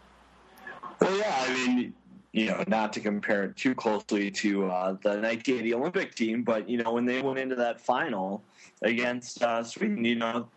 [1.01, 1.95] Well, yeah, I mean,
[2.33, 6.69] you know, not to compare it too closely to uh, the 1980 Olympic team, but
[6.69, 8.43] you know, when they went into that final
[8.83, 10.49] against uh, Sweden, you know,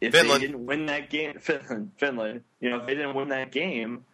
[0.00, 0.42] if Finland.
[0.42, 4.04] they didn't win that game, Finland, Finland, you know, if they didn't win that game,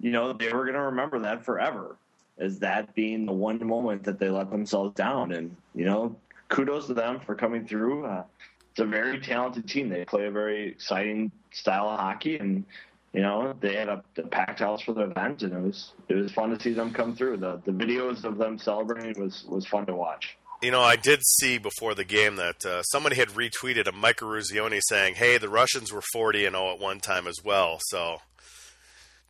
[0.00, 1.96] you know, they were going to remember that forever
[2.38, 5.32] as that being the one moment that they let themselves down.
[5.32, 6.16] And you know,
[6.48, 8.06] kudos to them for coming through.
[8.06, 8.24] Uh,
[8.70, 9.90] it's a very talented team.
[9.90, 12.64] They play a very exciting style of hockey, and
[13.12, 16.14] you know they had a, a packed house for the event, and it was it
[16.14, 17.38] was fun to see them come through.
[17.38, 20.36] The the videos of them celebrating was was fun to watch.
[20.62, 24.18] You know, I did see before the game that uh, somebody had retweeted a Mike
[24.18, 28.18] Eruzione saying, "Hey, the Russians were 40 and 0 at one time as well." So,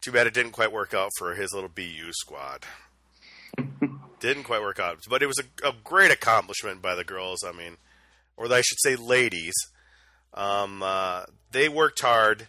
[0.01, 2.65] too bad it didn't quite work out for his little BU squad.
[4.21, 7.43] didn't quite work out, but it was a, a great accomplishment by the girls.
[7.43, 7.79] I mean,
[8.37, 9.55] or I should say, ladies.
[10.35, 12.49] Um, uh, they worked hard.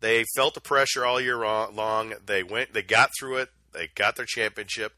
[0.00, 2.14] They felt the pressure all year long.
[2.24, 2.72] They went.
[2.72, 3.50] They got through it.
[3.72, 4.94] They got their championship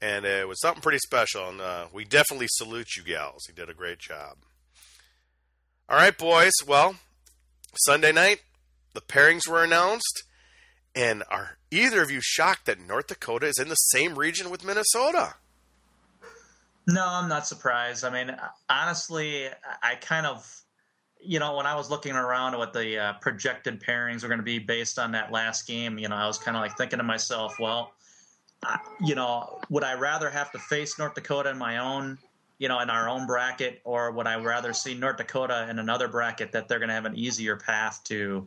[0.00, 1.48] and it was something pretty special.
[1.48, 3.46] And uh, we definitely salute you gals.
[3.48, 4.38] You did a great job.
[5.88, 6.52] All right, boys.
[6.66, 6.96] Well,
[7.84, 8.40] Sunday night,
[8.94, 10.24] the pairings were announced,
[10.94, 14.64] and are either of you shocked that North Dakota is in the same region with
[14.64, 15.34] Minnesota?
[16.86, 18.04] No, I'm not surprised.
[18.04, 18.34] I mean,
[18.68, 19.48] honestly,
[19.82, 20.62] I kind of,
[21.20, 24.38] you know, when I was looking around at what the uh, projected pairings were going
[24.38, 26.98] to be based on that last game, you know, I was kind of like thinking
[26.98, 27.92] to myself, well,
[28.62, 32.18] I, you know, would I rather have to face North Dakota in my own,
[32.58, 36.08] you know, in our own bracket, or would I rather see North Dakota in another
[36.08, 38.46] bracket that they're going to have an easier path to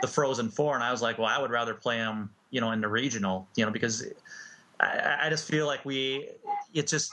[0.00, 0.74] the Frozen Four?
[0.74, 3.46] And I was like, well, I would rather play them, you know, in the regional,
[3.56, 4.06] you know, because
[4.80, 6.28] I, I just feel like we,
[6.74, 7.12] it just,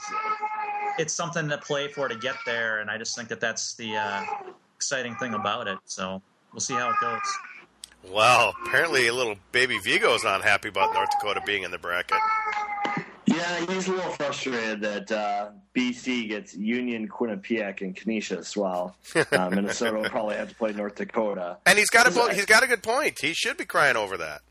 [0.98, 3.96] it's something to play for to get there, and I just think that that's the
[3.96, 4.24] uh,
[4.84, 5.78] exciting thing about it.
[5.86, 6.20] So
[6.52, 8.12] we'll see how it goes.
[8.12, 12.18] Well, apparently, a little baby Vigo's not happy about North Dakota being in the bracket.
[13.26, 18.94] Yeah, he's a little frustrated that uh, BC gets Union, Quinnipiac, and Canisius, while
[19.32, 21.56] uh, Minnesota will probably have to play North Dakota.
[21.64, 23.18] And he's got a Is- he's got a good point.
[23.18, 24.42] He should be crying over that.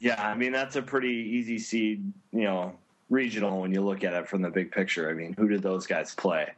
[0.00, 2.74] Yeah, I mean that's a pretty easy seed, you know,
[3.08, 5.08] regional when you look at it from the big picture.
[5.08, 6.48] I mean, who did those guys play?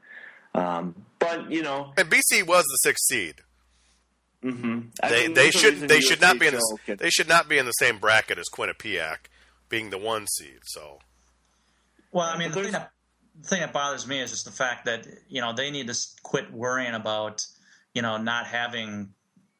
[0.55, 3.35] Um, but you know, And BC was the sixth seed.
[4.43, 7.11] hmm They mean, they should reason they should not be in USHL the could- they
[7.11, 9.29] should not be in the same bracket as Quinnipiac,
[9.69, 10.61] being the one seed.
[10.65, 11.01] So
[12.13, 12.91] Well, I mean, the thing that
[13.41, 15.97] the thing that bothers me is just the fact that you know they need to
[16.23, 17.45] quit worrying about
[17.95, 19.13] you know not having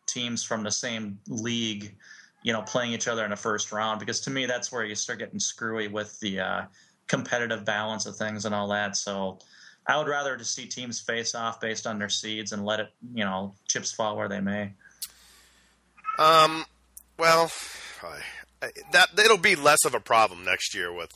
[0.07, 1.95] teams from the same league,
[2.43, 4.95] you know, playing each other in the first round because to me that's where you
[4.95, 6.63] start getting screwy with the uh,
[7.09, 8.97] competitive balance of things and all that.
[8.97, 9.39] So.
[9.89, 12.91] I would rather just see teams face off based on their seeds and let it,
[13.15, 14.73] you know, chips fall where they may.
[16.19, 16.67] Um,
[17.19, 17.51] well,
[18.93, 21.13] that it'll be less of a problem next year with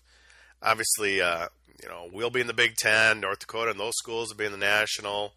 [0.62, 1.48] obviously, uh,
[1.82, 4.46] you know, we'll be in the Big Ten, North Dakota, and those schools will be
[4.46, 5.34] in the national.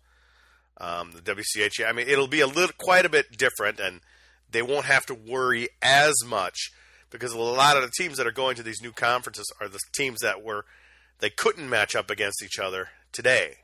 [0.78, 4.02] Um, the WCHA, I mean, it'll be a little, quite a bit different, and
[4.52, 6.72] they won't have to worry as much
[7.10, 9.80] because a lot of the teams that are going to these new conferences are the
[9.94, 10.66] teams that were
[11.20, 13.56] they couldn't match up against each other today.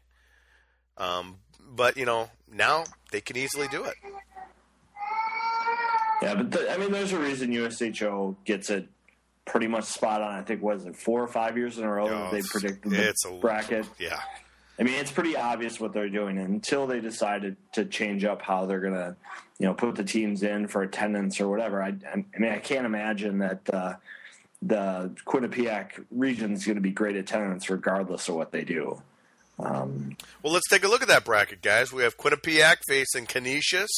[0.97, 3.95] Um, but you know now they can easily do it.
[6.21, 8.87] Yeah, but the, I mean, there's a reason USCHO gets it
[9.45, 10.35] pretty much spot on.
[10.35, 13.13] I think was it four or five years in a row that they predicted the
[13.27, 13.87] a, bracket.
[13.97, 14.21] Yeah,
[14.79, 18.65] I mean, it's pretty obvious what they're doing until they decided to change up how
[18.65, 19.15] they're going to,
[19.59, 21.83] you know, put the teams in for attendance or whatever.
[21.83, 23.93] I, I mean, I can't imagine that uh,
[24.61, 29.01] the Quinnipiac region is going to be great attendance regardless of what they do.
[29.61, 31.93] Um, well, let's take a look at that bracket, guys.
[31.93, 33.89] We have Quinnipiac facing Canisius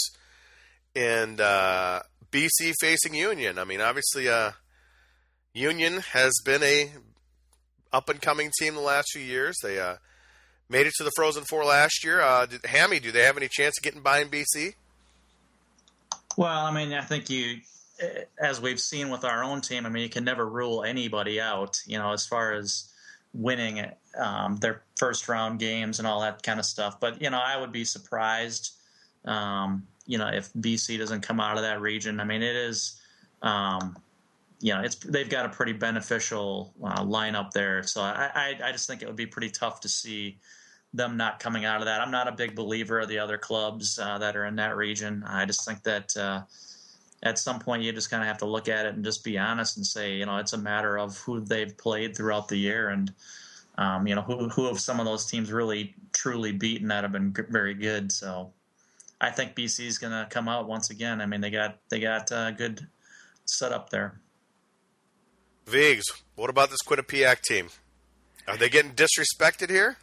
[0.96, 3.58] and uh, BC facing Union.
[3.58, 4.52] I mean, obviously, uh,
[5.54, 6.92] Union has been a
[7.92, 9.56] up and coming team the last few years.
[9.64, 9.96] They uh,
[10.68, 12.22] made it to the Frozen Four last year.
[12.22, 14.74] Uh, did, Hammy, do they have any chance of getting by in BC?
[16.36, 17.58] Well, I mean, I think you,
[18.40, 21.78] as we've seen with our own team, I mean, you can never rule anybody out.
[21.86, 22.90] You know, as far as
[23.34, 23.86] winning
[24.18, 26.98] um, their first round games and all that kind of stuff.
[26.98, 28.78] But you know, I would be surprised.
[29.26, 33.02] Um, you know, if BC doesn't come out of that region, I mean, it is.
[33.42, 33.98] Um,
[34.62, 37.84] you know, it's they've got a pretty beneficial uh, lineup there.
[37.84, 40.38] So I, I, I just think it would be pretty tough to see
[40.94, 42.00] them not coming out of that.
[42.00, 45.22] I'm not a big believer of the other clubs uh, that are in that region.
[45.28, 46.44] I just think that uh,
[47.24, 49.38] at some point you just kind of have to look at it and just be
[49.38, 52.88] honest and say, you know, it's a matter of who they've played throughout the year
[52.88, 53.12] and,
[53.78, 57.12] um, you know, who, who have some of those teams really truly beaten that have
[57.12, 58.12] been very good.
[58.12, 58.52] So
[59.20, 61.22] I think BC is going to come out once again.
[61.22, 62.88] I mean, they got they got a uh, good
[63.46, 64.20] setup there.
[65.66, 66.06] Vigs,
[66.36, 67.70] what about this Quinnipiac team?
[68.48, 69.98] Are they getting disrespected here?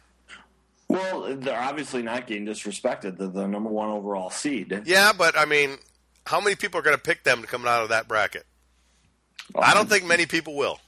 [0.87, 3.17] Well, they're obviously not getting disrespected.
[3.17, 4.81] They're the number one overall seed.
[4.85, 5.77] Yeah, but I mean,
[6.25, 8.45] how many people are going to pick them coming out of that bracket?
[9.55, 10.79] Um, I don't think many people will.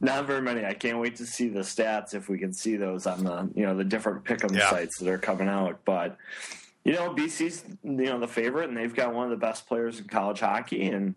[0.00, 0.64] Not very many.
[0.64, 3.64] I can't wait to see the stats if we can see those on the you
[3.64, 4.68] know the different pick'em yeah.
[4.68, 5.80] sites that are coming out.
[5.84, 6.16] But
[6.84, 9.98] you know, BC's you know the favorite, and they've got one of the best players
[9.98, 11.14] in college hockey, and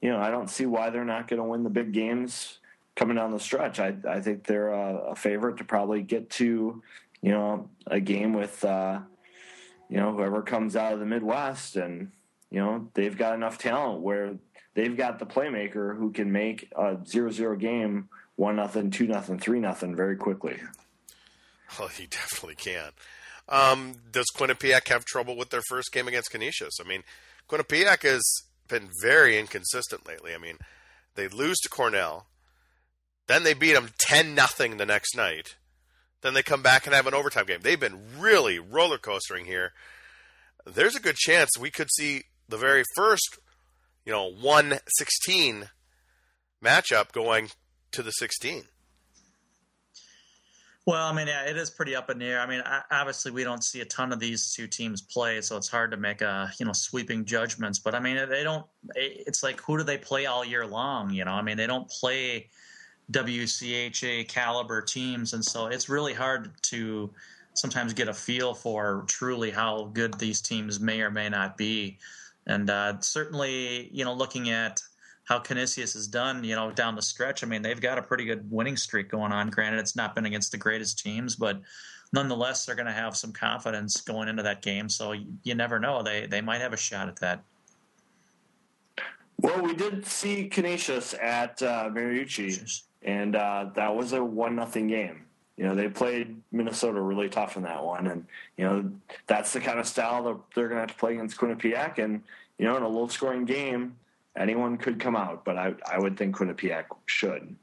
[0.00, 2.58] you know, I don't see why they're not going to win the big games
[2.94, 3.80] coming down the stretch.
[3.80, 6.82] I, I think they're a, a, favorite to probably get to,
[7.22, 9.00] you know, a game with, uh,
[9.88, 12.12] you know, whoever comes out of the Midwest, and
[12.50, 14.34] you know, they've got enough talent where
[14.74, 19.60] they've got the playmaker who can make a zero-zero game one nothing, two nothing, three
[19.60, 20.58] nothing very quickly.
[21.78, 22.90] Well, he definitely can.
[23.48, 26.80] Um, does Quinnipiac have trouble with their first game against Canisius?
[26.80, 27.02] I mean,
[27.48, 28.22] Quinnipiac has
[28.68, 30.34] been very inconsistent lately.
[30.34, 30.56] I mean,
[31.14, 32.26] they lose to Cornell,
[33.26, 35.56] then they beat them ten nothing the next night.
[36.20, 37.60] Then they come back and have an overtime game.
[37.62, 39.72] They've been really roller coastering here.
[40.66, 43.38] There's a good chance we could see the very first,
[44.04, 45.70] you know, one sixteen
[46.62, 47.48] matchup going
[47.92, 48.64] to the sixteen.
[50.86, 52.40] Well, I mean, yeah, it is pretty up in the air.
[52.40, 55.68] I mean, obviously, we don't see a ton of these two teams play, so it's
[55.68, 57.78] hard to make a you know sweeping judgments.
[57.78, 58.66] But I mean, they don't.
[58.94, 61.10] It's like who do they play all year long?
[61.10, 62.50] You know, I mean, they don't play
[63.10, 67.10] WCHA caliber teams, and so it's really hard to
[67.54, 71.98] sometimes get a feel for truly how good these teams may or may not be.
[72.46, 74.80] And uh, certainly, you know, looking at
[75.24, 77.42] how Canisius has done, you know, down the stretch.
[77.42, 79.48] I mean, they've got a pretty good winning streak going on.
[79.48, 81.60] Granted, it's not been against the greatest teams, but
[82.12, 84.88] nonetheless, they're going to have some confidence going into that game.
[84.88, 87.42] So you, you never know; they they might have a shot at that.
[89.40, 94.88] Well, we did see Canisius at uh, Mariucci, and uh, that was a one nothing
[94.88, 95.23] game.
[95.56, 98.90] You know, they played Minnesota really tough in that one, and you know
[99.26, 101.98] that's the kind of style that they're going to have to play against Quinnipiac.
[101.98, 102.22] And
[102.58, 103.96] you know, in a low scoring game,
[104.36, 107.54] anyone could come out, but I I would think Quinnipiac should.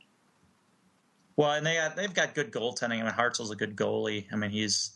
[1.36, 3.00] Well, and they got, they've got good goaltending.
[3.00, 4.26] I mean, Hartzell's a good goalie.
[4.32, 4.92] I mean, he's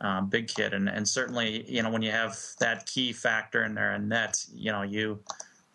[0.00, 3.74] um, big kid, and and certainly you know when you have that key factor in
[3.74, 5.20] there and net, you know you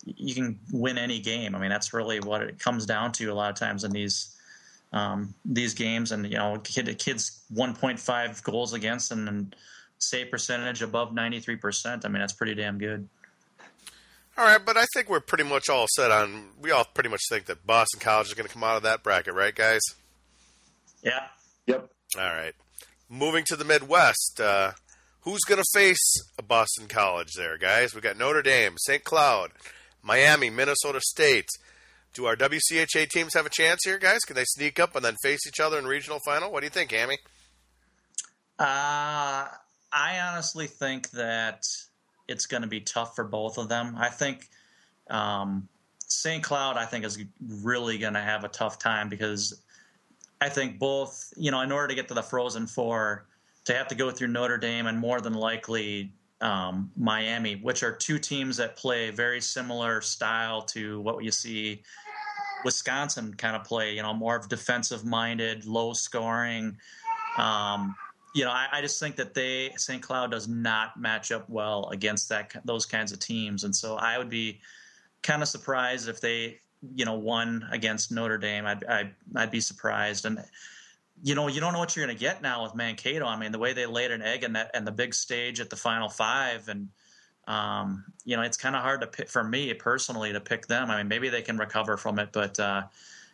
[0.04, 1.56] you can win any game.
[1.56, 4.37] I mean, that's really what it comes down to a lot of times in these
[4.94, 6.12] um, these games.
[6.12, 9.56] And you know, kid, kids 1.5 goals against and, and
[10.00, 12.06] save percentage above 93 percent.
[12.06, 13.08] I mean, that's pretty damn good.
[14.38, 16.50] All right, but I think we're pretty much all set on.
[16.62, 19.02] We all pretty much think that Boston College is going to come out of that
[19.02, 19.82] bracket, right, guys?
[21.02, 21.24] Yeah.
[21.66, 21.90] Yep.
[22.20, 22.54] All right.
[23.10, 24.74] Moving to the Midwest, uh,
[25.22, 27.96] who's going to face a Boston College there, guys?
[27.96, 29.04] We got Notre Dame, St.
[29.04, 29.54] Cloud,
[30.04, 31.50] Miami, Minnesota State.
[32.18, 34.22] Do our WCHA teams have a chance here, guys?
[34.22, 36.52] Can they sneak up and then face each other in regional final?
[36.52, 37.20] What do you think, Amy?
[38.58, 39.46] Uh,
[39.94, 41.62] I honestly think that
[42.28, 43.94] it's going to be tough for both of them.
[43.96, 44.50] I think
[45.12, 46.44] um, St.
[46.44, 47.24] Cloud, I think, is
[47.62, 49.62] really going to have a tough time because
[50.42, 53.28] I think both, you know, in order to get to the Frozen Four,
[53.66, 57.92] to have to go through Notre Dame and more than likely um, Miami, which are
[57.92, 61.84] two teams that play very similar style to what you see
[62.68, 63.96] Wisconsin kind of play.
[63.96, 66.76] You know, more of defensive minded, low scoring.
[67.38, 67.96] Um,
[68.36, 70.04] you know, I, I, just think that they St.
[70.04, 74.18] Cloud does not match up well against that those kinds of teams, and so I
[74.18, 74.60] would be
[75.24, 76.60] kind of surprised if they,
[76.94, 78.66] you know, won against Notre Dame.
[78.66, 80.44] I'd I'd, I'd be surprised, and
[81.24, 83.26] you know, you don't know what you're going to get now with Mankato.
[83.26, 85.70] I mean, the way they laid an egg in that and the big stage at
[85.70, 86.90] the Final Five, and
[87.48, 90.92] um, you know, it's kind of hard to pick for me personally to pick them.
[90.92, 92.84] I mean, maybe they can recover from it, but uh,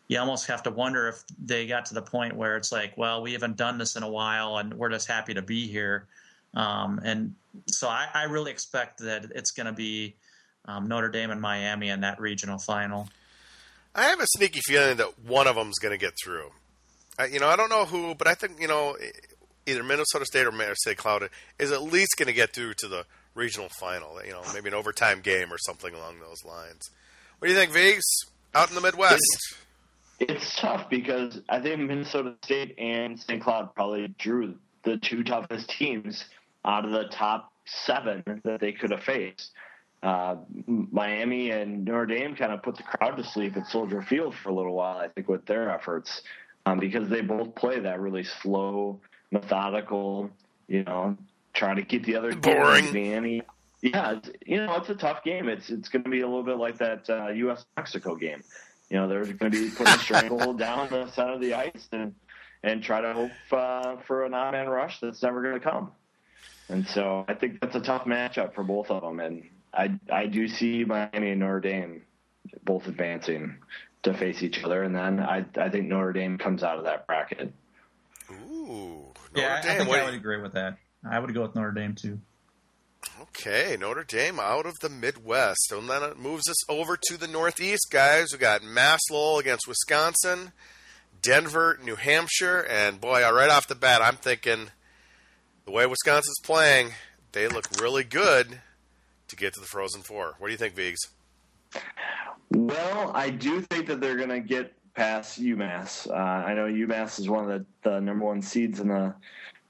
[0.08, 3.22] you almost have to wonder if they got to the point where it's like, well,
[3.24, 6.06] we haven't done this in a while, and we're just happy to be here.
[6.54, 7.34] Um, and
[7.68, 10.14] so I, I, really expect that it's going to be
[10.66, 13.10] um, Notre Dame and Miami in that regional final.
[13.96, 16.52] I have a sneaky feeling that one of them is going to get through.
[17.18, 18.96] I, you know, I don't know who, but I think you know
[19.66, 22.88] either Minnesota State or Minnesota State Cloud is at least going to get through to
[22.88, 23.06] the
[23.36, 24.24] regional final.
[24.26, 26.90] You know, maybe an overtime game or something along those lines.
[27.40, 28.06] What do you think, Vegas?
[28.56, 29.22] Out in the Midwest.
[30.20, 33.42] It's, it's tough because I think Minnesota State and St.
[33.42, 36.26] Cloud probably drew the two toughest teams
[36.64, 39.52] out of the top seven that they could have faced.
[40.04, 40.36] Uh,
[40.68, 44.50] Miami and Notre Dame kind of put the crowd to sleep at Soldier Field for
[44.50, 46.22] a little while, I think, with their efforts
[46.66, 49.00] um, because they both play that really slow,
[49.32, 50.30] methodical,
[50.68, 51.18] you know,
[51.54, 52.94] trying to keep the other boring.
[52.94, 53.42] Miami.
[53.82, 55.50] Yeah, you know, it's a tough game.
[55.50, 57.66] It's it's going to be a little bit like that uh, U.S.
[57.76, 58.42] Mexico game.
[58.90, 61.88] You know, they're going to be putting a stranglehold down the center of the ice
[61.92, 62.16] and
[62.64, 65.92] and try to hope uh, for an on man rush that's never going to come.
[66.70, 69.20] And so I think that's a tough matchup for both of them.
[69.20, 72.04] And I I do see Miami and Notre Dame
[72.64, 73.58] both advancing
[74.04, 77.08] to face each other, and then I I think Notre Dame comes out of that
[77.08, 77.54] bracket.
[78.32, 79.72] Ooh, Notre yeah, Dame.
[79.72, 80.78] I think I would agree with that.
[81.10, 82.20] I would go with Notre Dame too.
[83.22, 85.72] Okay, Notre Dame out of the Midwest.
[85.72, 88.28] And then it moves us over to the Northeast, guys.
[88.32, 90.54] We got Mass Lowell against Wisconsin,
[91.22, 94.70] Denver, New Hampshire, and boy, right off the bat, I'm thinking
[95.66, 96.92] the way Wisconsin's playing,
[97.32, 98.60] they look really good
[99.30, 100.36] to get to the Frozen Four.
[100.40, 101.00] What do you think, Vigs?
[102.52, 106.10] Well, I do think that they're going to get past UMass.
[106.10, 109.16] Uh, I know UMass is one of the, the number one seeds in the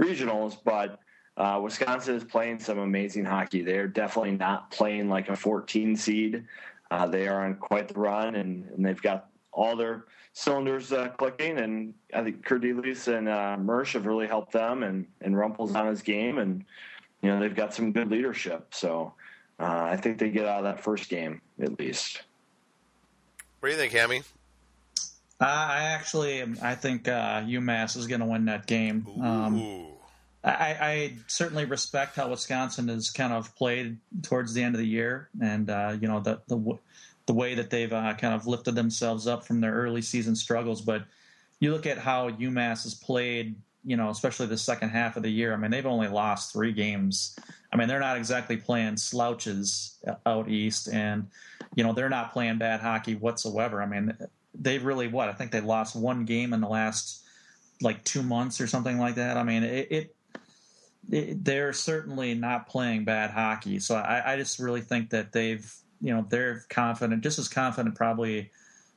[0.02, 1.00] regionals, but
[1.38, 3.62] uh, Wisconsin is playing some amazing hockey.
[3.62, 6.46] They're definitely not playing like a 14 seed.
[6.92, 11.10] Uh, they are on quite the run, and, and they've got all their cylinders uh,
[11.10, 11.58] clicking.
[11.58, 15.88] And I think Kerdiles and uh, Mersch have really helped them, and, and Rumpel's on
[15.88, 16.64] his game, and
[17.22, 18.68] you know they've got some good leadership.
[18.76, 19.14] So
[19.60, 22.22] uh, I think they get out of that first game at least.
[23.60, 24.22] What do you think, Hammy?
[25.42, 29.08] Uh, I actually, I think uh, UMass is going to win that game.
[29.20, 29.88] Um,
[30.44, 34.88] I, I, certainly respect how Wisconsin has kind of played towards the end of the
[34.88, 36.78] year, and uh, you know the the
[37.26, 40.82] the way that they've uh, kind of lifted themselves up from their early season struggles.
[40.82, 41.06] But
[41.60, 45.30] you look at how UMass has played, you know, especially the second half of the
[45.30, 45.54] year.
[45.54, 47.40] I mean, they've only lost three games.
[47.72, 51.28] I mean, they're not exactly playing slouches out east, and
[51.76, 53.82] you know they're not playing bad hockey whatsoever.
[53.82, 54.18] I mean,
[54.54, 57.22] they've really what I think they lost one game in the last
[57.82, 59.38] like two months or something like that.
[59.38, 60.16] I mean, it, it
[61.08, 63.80] they're certainly not playing bad hockey.
[63.80, 67.96] So I, I, just really think that they've, you know, they're confident, just as confident,
[67.96, 68.52] probably,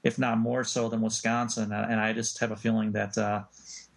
[0.05, 1.73] if not more so than Wisconsin.
[1.73, 3.43] And I just have a feeling that, uh,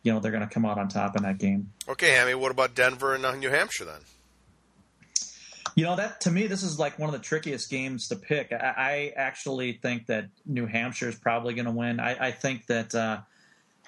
[0.03, 1.71] you know, they're going to come out on top in that game.
[1.87, 4.01] Okay, Hammy, what about Denver and uh, New Hampshire then?
[5.75, 8.51] You know that to me, this is like one of the trickiest games to pick.
[8.51, 11.99] I, I actually think that New Hampshire is probably going to win.
[11.99, 13.19] I, I, think that uh,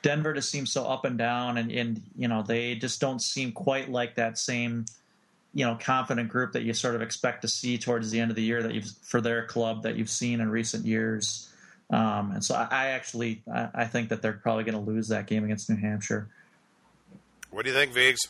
[0.01, 3.51] Denver just seems so up and down, and, and you know they just don't seem
[3.51, 4.85] quite like that same
[5.53, 8.35] you know confident group that you sort of expect to see towards the end of
[8.35, 11.49] the year that you've for their club that you've seen in recent years.
[11.89, 15.09] Um, and so I, I actually I, I, think that they're probably going to lose
[15.09, 16.29] that game against New Hampshire.
[17.49, 18.29] What do you think, Viggs?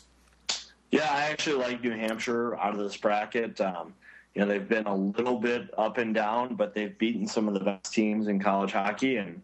[0.90, 3.60] Yeah, I actually like New Hampshire out of this bracket.
[3.60, 3.94] Um,
[4.34, 7.54] you know, they've been a little bit up and down, but they've beaten some of
[7.54, 9.42] the best teams in college hockey, and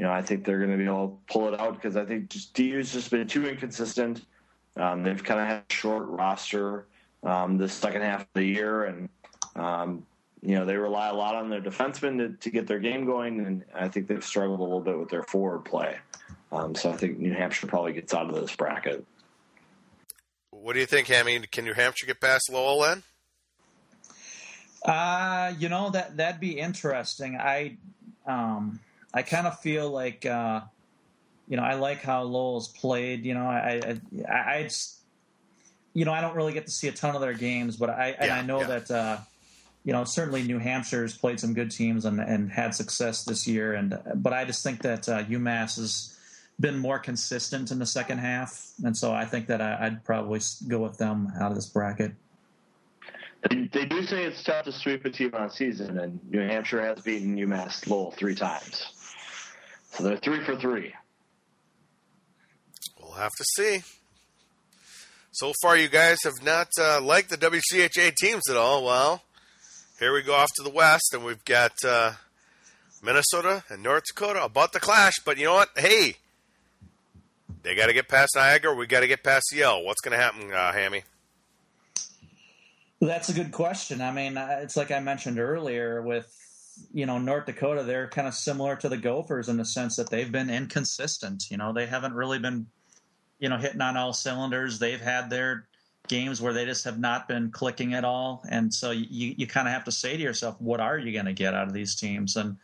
[0.00, 2.06] you know, I think they're going to be able to pull it out because I
[2.06, 4.24] think just DU's just been too inconsistent.
[4.74, 6.86] Um, they've kind of had a short roster
[7.22, 9.10] um, this second half of the year, and
[9.56, 10.06] um,
[10.40, 13.40] you know they rely a lot on their defensemen to, to, get their game going,
[13.40, 15.98] and I think they've struggled a little bit with their forward play.
[16.50, 19.04] Um, so I think New Hampshire probably gets out of this bracket.
[20.48, 21.40] What do you think, Hammy?
[21.52, 23.02] Can New Hampshire get past Lowell then?
[24.82, 27.36] Uh, you know that that'd be interesting.
[27.36, 27.76] I,
[28.26, 28.80] um,
[29.12, 30.60] I kind of feel like, uh,
[31.48, 33.24] you know, I like how Lowell's played.
[33.24, 34.98] You know, I, I, I, I just,
[35.94, 38.10] you know, I don't really get to see a ton of their games, but I,
[38.10, 38.66] and Yeah, I know yeah.
[38.66, 39.18] that, uh,
[39.84, 43.74] you know, certainly New Hampshire's played some good teams and, and had success this year.
[43.74, 46.16] And but I just think that uh, UMass has
[46.60, 50.40] been more consistent in the second half, and so I think that I, I'd probably
[50.68, 52.12] go with them out of this bracket.
[53.48, 56.82] They, they do say it's tough to sweep a team on season, and New Hampshire
[56.82, 58.92] has beaten UMass Lowell three times.
[59.90, 60.94] So they're three for three.
[63.00, 63.82] We'll have to see.
[65.32, 68.84] So far, you guys have not uh, liked the WCHA teams at all.
[68.84, 69.22] Well,
[69.98, 72.12] here we go off to the west, and we've got uh,
[73.02, 75.14] Minnesota and North Dakota about to clash.
[75.24, 75.70] But you know what?
[75.76, 76.16] Hey,
[77.62, 78.74] they got to get past Niagara.
[78.74, 79.84] We got to get past Yale.
[79.84, 81.04] What's going to happen, uh, Hammy?
[83.00, 84.00] That's a good question.
[84.00, 86.34] I mean, uh, it's like I mentioned earlier with
[86.92, 87.82] you know North Dakota.
[87.82, 91.50] They're kind of similar to the Gophers in the sense that they've been inconsistent.
[91.50, 92.66] You know, they haven't really been
[93.38, 94.78] you know hitting on all cylinders.
[94.78, 95.66] They've had their
[96.08, 99.68] games where they just have not been clicking at all, and so you you kind
[99.68, 101.94] of have to say to yourself, what are you going to get out of these
[101.94, 102.36] teams?
[102.36, 102.56] And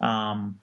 [0.00, 0.58] um,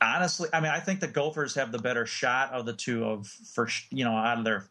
[0.00, 3.26] honestly, I mean, I think the Gophers have the better shot of the two of
[3.26, 4.68] for you know out of their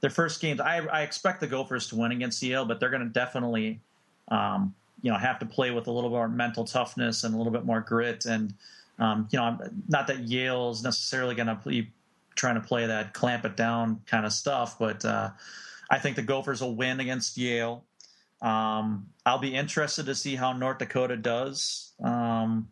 [0.00, 0.60] their first games.
[0.60, 3.80] I, I expect the Gophers to win against Yale, but they're going to definitely,
[4.28, 7.52] um, you know, have to play with a little more mental toughness and a little
[7.52, 8.26] bit more grit.
[8.26, 8.54] And
[8.98, 11.90] um, you know, I'm- not that Yale's necessarily going to be
[12.34, 15.30] trying to play that clamp it down kind of stuff, but uh,
[15.90, 17.84] I think the Gophers will win against Yale.
[18.42, 21.92] Um, I'll be interested to see how North Dakota does.
[22.02, 22.68] Um,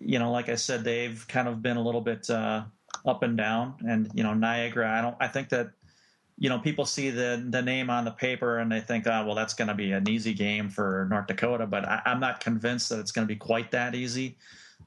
[0.00, 2.64] you know, like I said, they've kind of been a little bit uh,
[3.06, 4.90] up and down, and you know, Niagara.
[4.90, 5.16] I don't.
[5.20, 5.70] I think that
[6.38, 9.34] you know people see the the name on the paper and they think, oh, well,
[9.34, 11.66] that's going to be an easy game for North Dakota.
[11.66, 14.36] But I, I'm not convinced that it's going to be quite that easy.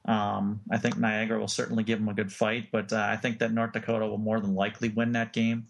[0.04, 3.38] Um, I think Niagara will certainly give them a good fight, but uh, I think
[3.40, 5.66] that North Dakota will more than likely win that game.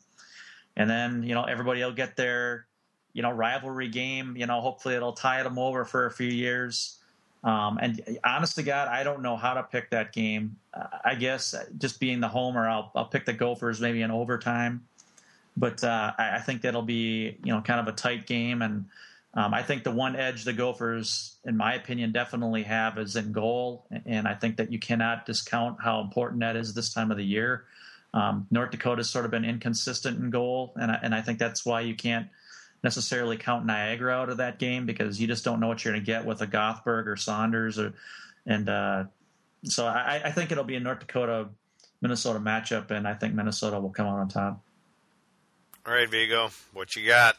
[0.77, 2.67] And then you know everybody will get their
[3.13, 4.37] you know rivalry game.
[4.37, 6.99] You know, hopefully it'll tie them over for a few years.
[7.45, 10.57] Um, and honest to God, I don't know how to pick that game.
[10.75, 14.85] Uh, I guess just being the homer, I'll, I'll pick the Gophers maybe in overtime.
[15.57, 18.87] But uh, I, think that'll be you know kind of a tight game, and
[19.35, 23.33] um, I think the one edge the Gophers, in my opinion, definitely have is in
[23.33, 27.17] goal, and I think that you cannot discount how important that is this time of
[27.17, 27.65] the year.
[28.13, 31.65] Um, North Dakota's sort of been inconsistent in goal, and I, and I think that's
[31.65, 32.29] why you can't
[32.83, 36.05] necessarily count Niagara out of that game because you just don't know what you're going
[36.05, 37.95] to get with a Gothberg or Saunders, or
[38.47, 39.05] and uh,
[39.65, 41.49] so I, I think it'll be a North Dakota
[42.01, 44.63] Minnesota matchup, and I think Minnesota will come out on top.
[45.87, 47.37] All right, Vigo, what you got?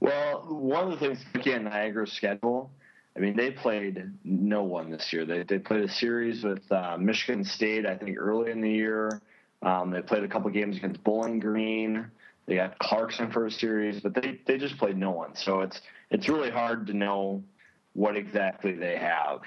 [0.00, 2.72] Well, one of the things at Niagara's schedule,
[3.16, 5.24] I mean, they played no one this year.
[5.24, 9.22] They they played a series with uh, Michigan State, I think, early in the year.
[9.62, 12.10] Um, they played a couple games against Bowling Green.
[12.46, 15.36] They got Clarkson for a series, but they they just played no one.
[15.36, 17.44] So it's it's really hard to know
[17.92, 19.42] what exactly they have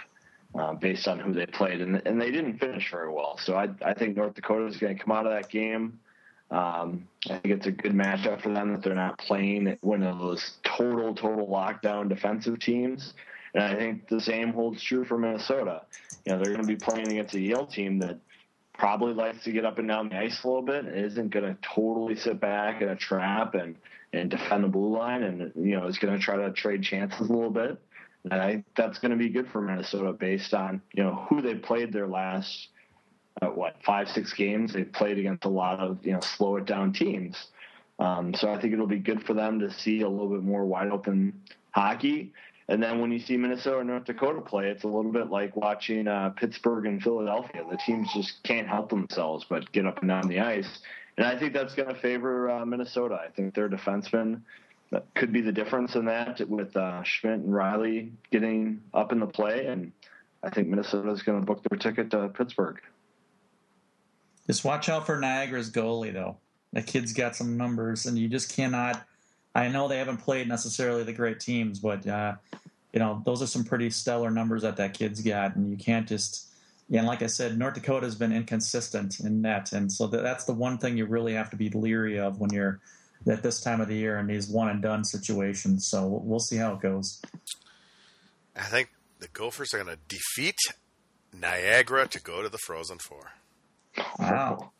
[0.55, 3.37] uh, based on who they played, and and they didn't finish very well.
[3.43, 5.99] So I I think North Dakota is going to come out of that game.
[6.53, 10.19] Um, I think it's a good matchup for them that they're not playing one of
[10.19, 13.13] those total, total lockdown defensive teams.
[13.55, 15.81] And I think the same holds true for Minnesota.
[16.25, 18.19] You know, they're going to be playing against a Yale team that
[18.73, 21.45] probably likes to get up and down the ice a little bit and isn't going
[21.45, 23.75] to totally sit back in a trap and,
[24.13, 27.29] and defend the blue line and, you know, is going to try to trade chances
[27.29, 27.81] a little bit.
[28.25, 31.55] And I that's going to be good for Minnesota based on, you know, who they
[31.55, 32.69] played their last
[33.41, 36.65] uh, what five six games they've played against a lot of you know slow it
[36.65, 37.47] down teams.
[37.99, 40.65] Um, so i think it'll be good for them to see a little bit more
[40.65, 42.33] wide open hockey.
[42.69, 45.55] And then when you see minnesota and north dakota play it's a little bit like
[45.55, 47.63] watching uh, pittsburgh and philadelphia.
[47.69, 50.79] The teams just can't help themselves but get up and down the ice.
[51.17, 53.19] And i think that's going to favor uh, minnesota.
[53.23, 54.41] I think their defensemen
[55.15, 59.27] could be the difference in that with uh, schmidt and riley getting up in the
[59.27, 59.67] play.
[59.67, 59.91] And
[60.41, 62.79] i think minnesota is going to book their ticket to pittsburgh
[64.47, 66.37] Just watch out for Niagara's goalie, though.
[66.73, 69.05] That kid's got some numbers, and you just cannot.
[69.55, 72.35] I know they haven't played necessarily the great teams, but uh,
[72.91, 76.07] you know those are some pretty stellar numbers that that kid's got, and you can't
[76.07, 76.49] just.
[76.89, 80.21] Yeah, and like I said, North Dakota has been inconsistent in net, and so that,
[80.21, 82.81] that's the one thing you really have to be leery of when you're
[83.25, 85.87] at this time of the year in these one and done situations.
[85.89, 87.21] So we'll see how it goes.
[88.55, 88.89] I think
[89.19, 90.57] the Gophers are going to defeat
[91.33, 93.31] Niagara to go to the Frozen Four.
[94.19, 94.71] Wow.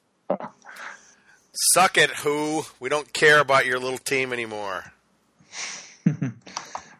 [1.53, 2.64] Suck it, who?
[2.80, 4.91] We don't care about your little team anymore.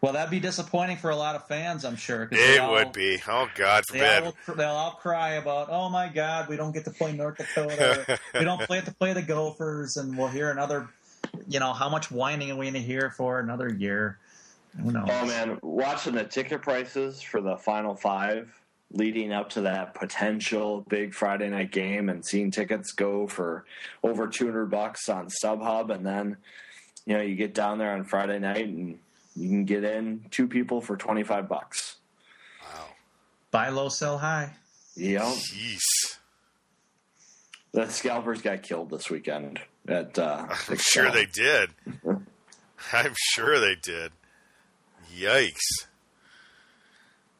[0.00, 2.28] well, that'd be disappointing for a lot of fans, I'm sure.
[2.30, 3.20] It all, would be.
[3.26, 4.02] Oh God forbid.
[4.02, 7.38] They all, they'll all cry about, oh my God, we don't get to play North
[7.38, 8.18] Dakota.
[8.34, 10.88] we don't play to play the Gophers, and we'll hear another.
[11.48, 14.18] You know how much whining are we going to hear for another year?
[14.80, 15.08] Who knows?
[15.10, 18.52] Oh man, watching the ticket prices for the Final Five
[18.90, 23.64] leading up to that potential big Friday night game and seeing tickets go for
[24.02, 26.36] over 200 bucks on StubHub and then
[27.04, 28.98] you know you get down there on Friday night and
[29.36, 31.96] you can get in two people for 25 bucks.
[32.62, 32.86] Wow.
[33.50, 34.52] Buy low, sell high.
[34.96, 35.22] Yep.
[35.22, 35.80] Jeez.
[37.72, 41.70] The scalpers got killed this weekend at uh, I'm sure they did.
[42.92, 44.12] I'm sure they did.
[45.18, 45.86] Yikes.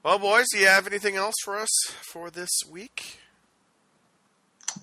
[0.04, 1.70] Well, boys, do you have anything else for us
[2.02, 3.20] for this week?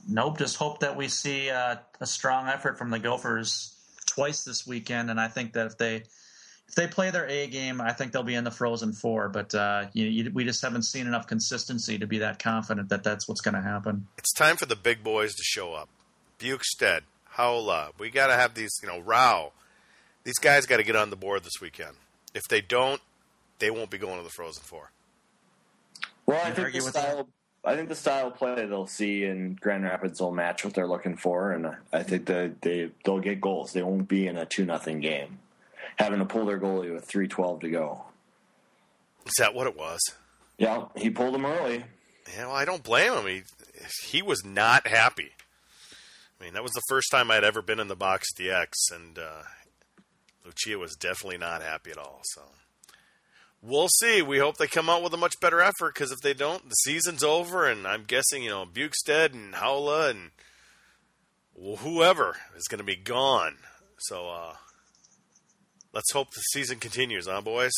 [0.10, 0.40] Nope.
[0.40, 3.76] Just hope that we see uh, a strong effort from the Gophers
[4.08, 7.82] twice this weekend, and I think that if they if they play their A game,
[7.82, 9.30] I think they'll be in the Frozen Four.
[9.30, 13.04] But uh, you, you, we just haven't seen enough consistency to be that confident that
[13.04, 14.08] that's what's going to happen.
[14.18, 15.90] It's time for the big boys to show up.
[16.40, 17.02] Bjugstad,
[17.36, 18.72] Haula, we got to have these.
[18.82, 19.52] You know, Rau.
[20.24, 21.98] These guys got to get on the board this weekend.
[22.34, 23.02] If they don't,
[23.60, 24.90] they won't be going to the Frozen Four.
[26.26, 27.28] Well, I think the style.
[27.64, 30.88] I think the style of play they'll see in Grand Rapids will match what they're
[30.88, 33.74] looking for, and I think that they they'll get goals.
[33.74, 35.40] They won't be in a two nothing game,
[35.98, 38.06] having to pull their goalie with three twelve to go.
[39.26, 40.00] Is that what it was?
[40.58, 41.84] Yeah, he pulled them early.
[42.34, 43.28] Yeah, well, I don't blame him.
[43.28, 43.44] He
[44.08, 45.32] he was not happy.
[46.40, 49.20] I mean, that was the first time I'd ever been in the box DX, and
[49.20, 49.44] uh,
[50.44, 52.22] Lucia was definitely not happy at all.
[52.24, 52.42] So
[53.62, 54.22] we'll see.
[54.22, 56.76] We hope they come out with a much better effort because if they don't, the
[56.76, 60.32] season's over, and I'm guessing you know Bjugstad and Haula and
[61.80, 63.58] whoever is going to be gone.
[64.00, 64.56] So uh,
[65.94, 67.74] let's hope the season continues, huh, boys?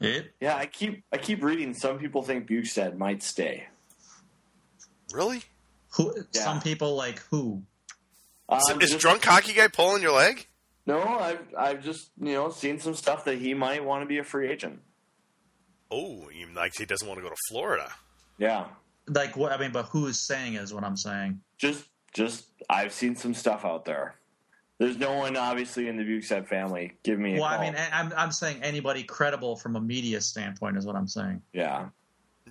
[0.00, 1.74] Yeah, I keep I keep reading.
[1.74, 3.66] Some people think Bjugstad might stay.
[5.12, 5.42] Really?
[5.96, 6.14] Who?
[6.32, 6.42] Yeah.
[6.42, 7.62] Some people like who?
[8.48, 10.46] Um, is just, drunk hockey guy pulling your leg?
[10.86, 14.18] No, I've I've just you know seen some stuff that he might want to be
[14.18, 14.80] a free agent.
[15.90, 17.90] Oh, even like he doesn't want to go to Florida.
[18.38, 18.66] Yeah.
[19.08, 21.40] Like what I mean, but who is saying is what I'm saying.
[21.58, 24.16] Just just I've seen some stuff out there.
[24.78, 26.94] There's no one obviously in the Bjugstad family.
[27.02, 27.38] Give me.
[27.38, 27.60] well, call.
[27.60, 31.42] I mean, I'm I'm saying anybody credible from a media standpoint is what I'm saying.
[31.52, 31.88] Yeah.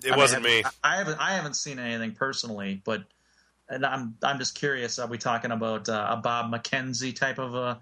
[0.04, 0.70] It I wasn't mean, me.
[0.84, 3.02] I haven't I haven't seen anything personally, but
[3.68, 4.98] and I'm I'm just curious.
[4.98, 7.80] Are we talking about uh, a Bob McKenzie type of a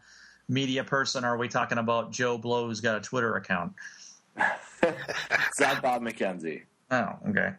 [0.49, 3.73] media person, or are we talking about Joe Blow who's got a Twitter account?
[4.37, 6.63] it's not Bob McKenzie.
[6.91, 7.53] Oh, okay.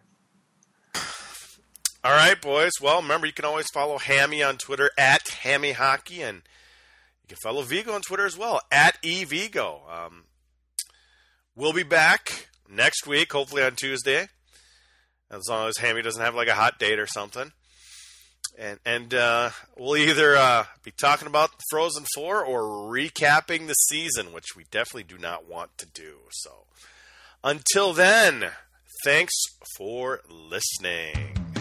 [2.03, 2.71] All right, boys.
[2.81, 6.37] Well, remember you can always follow Hammy on Twitter at Hammy Hockey, and
[7.23, 9.81] you can follow Vigo on Twitter as well at eVigo.
[9.91, 10.23] Um,
[11.55, 14.27] we'll be back next week, hopefully on Tuesday,
[15.29, 17.51] as long as Hammy doesn't have like a hot date or something
[18.59, 24.33] and and uh, we'll either uh, be talking about Frozen Four or recapping the season,
[24.33, 26.17] which we definitely do not want to do.
[26.31, 26.51] So,
[27.43, 28.51] until then,
[29.05, 29.33] thanks
[29.77, 31.58] for listening.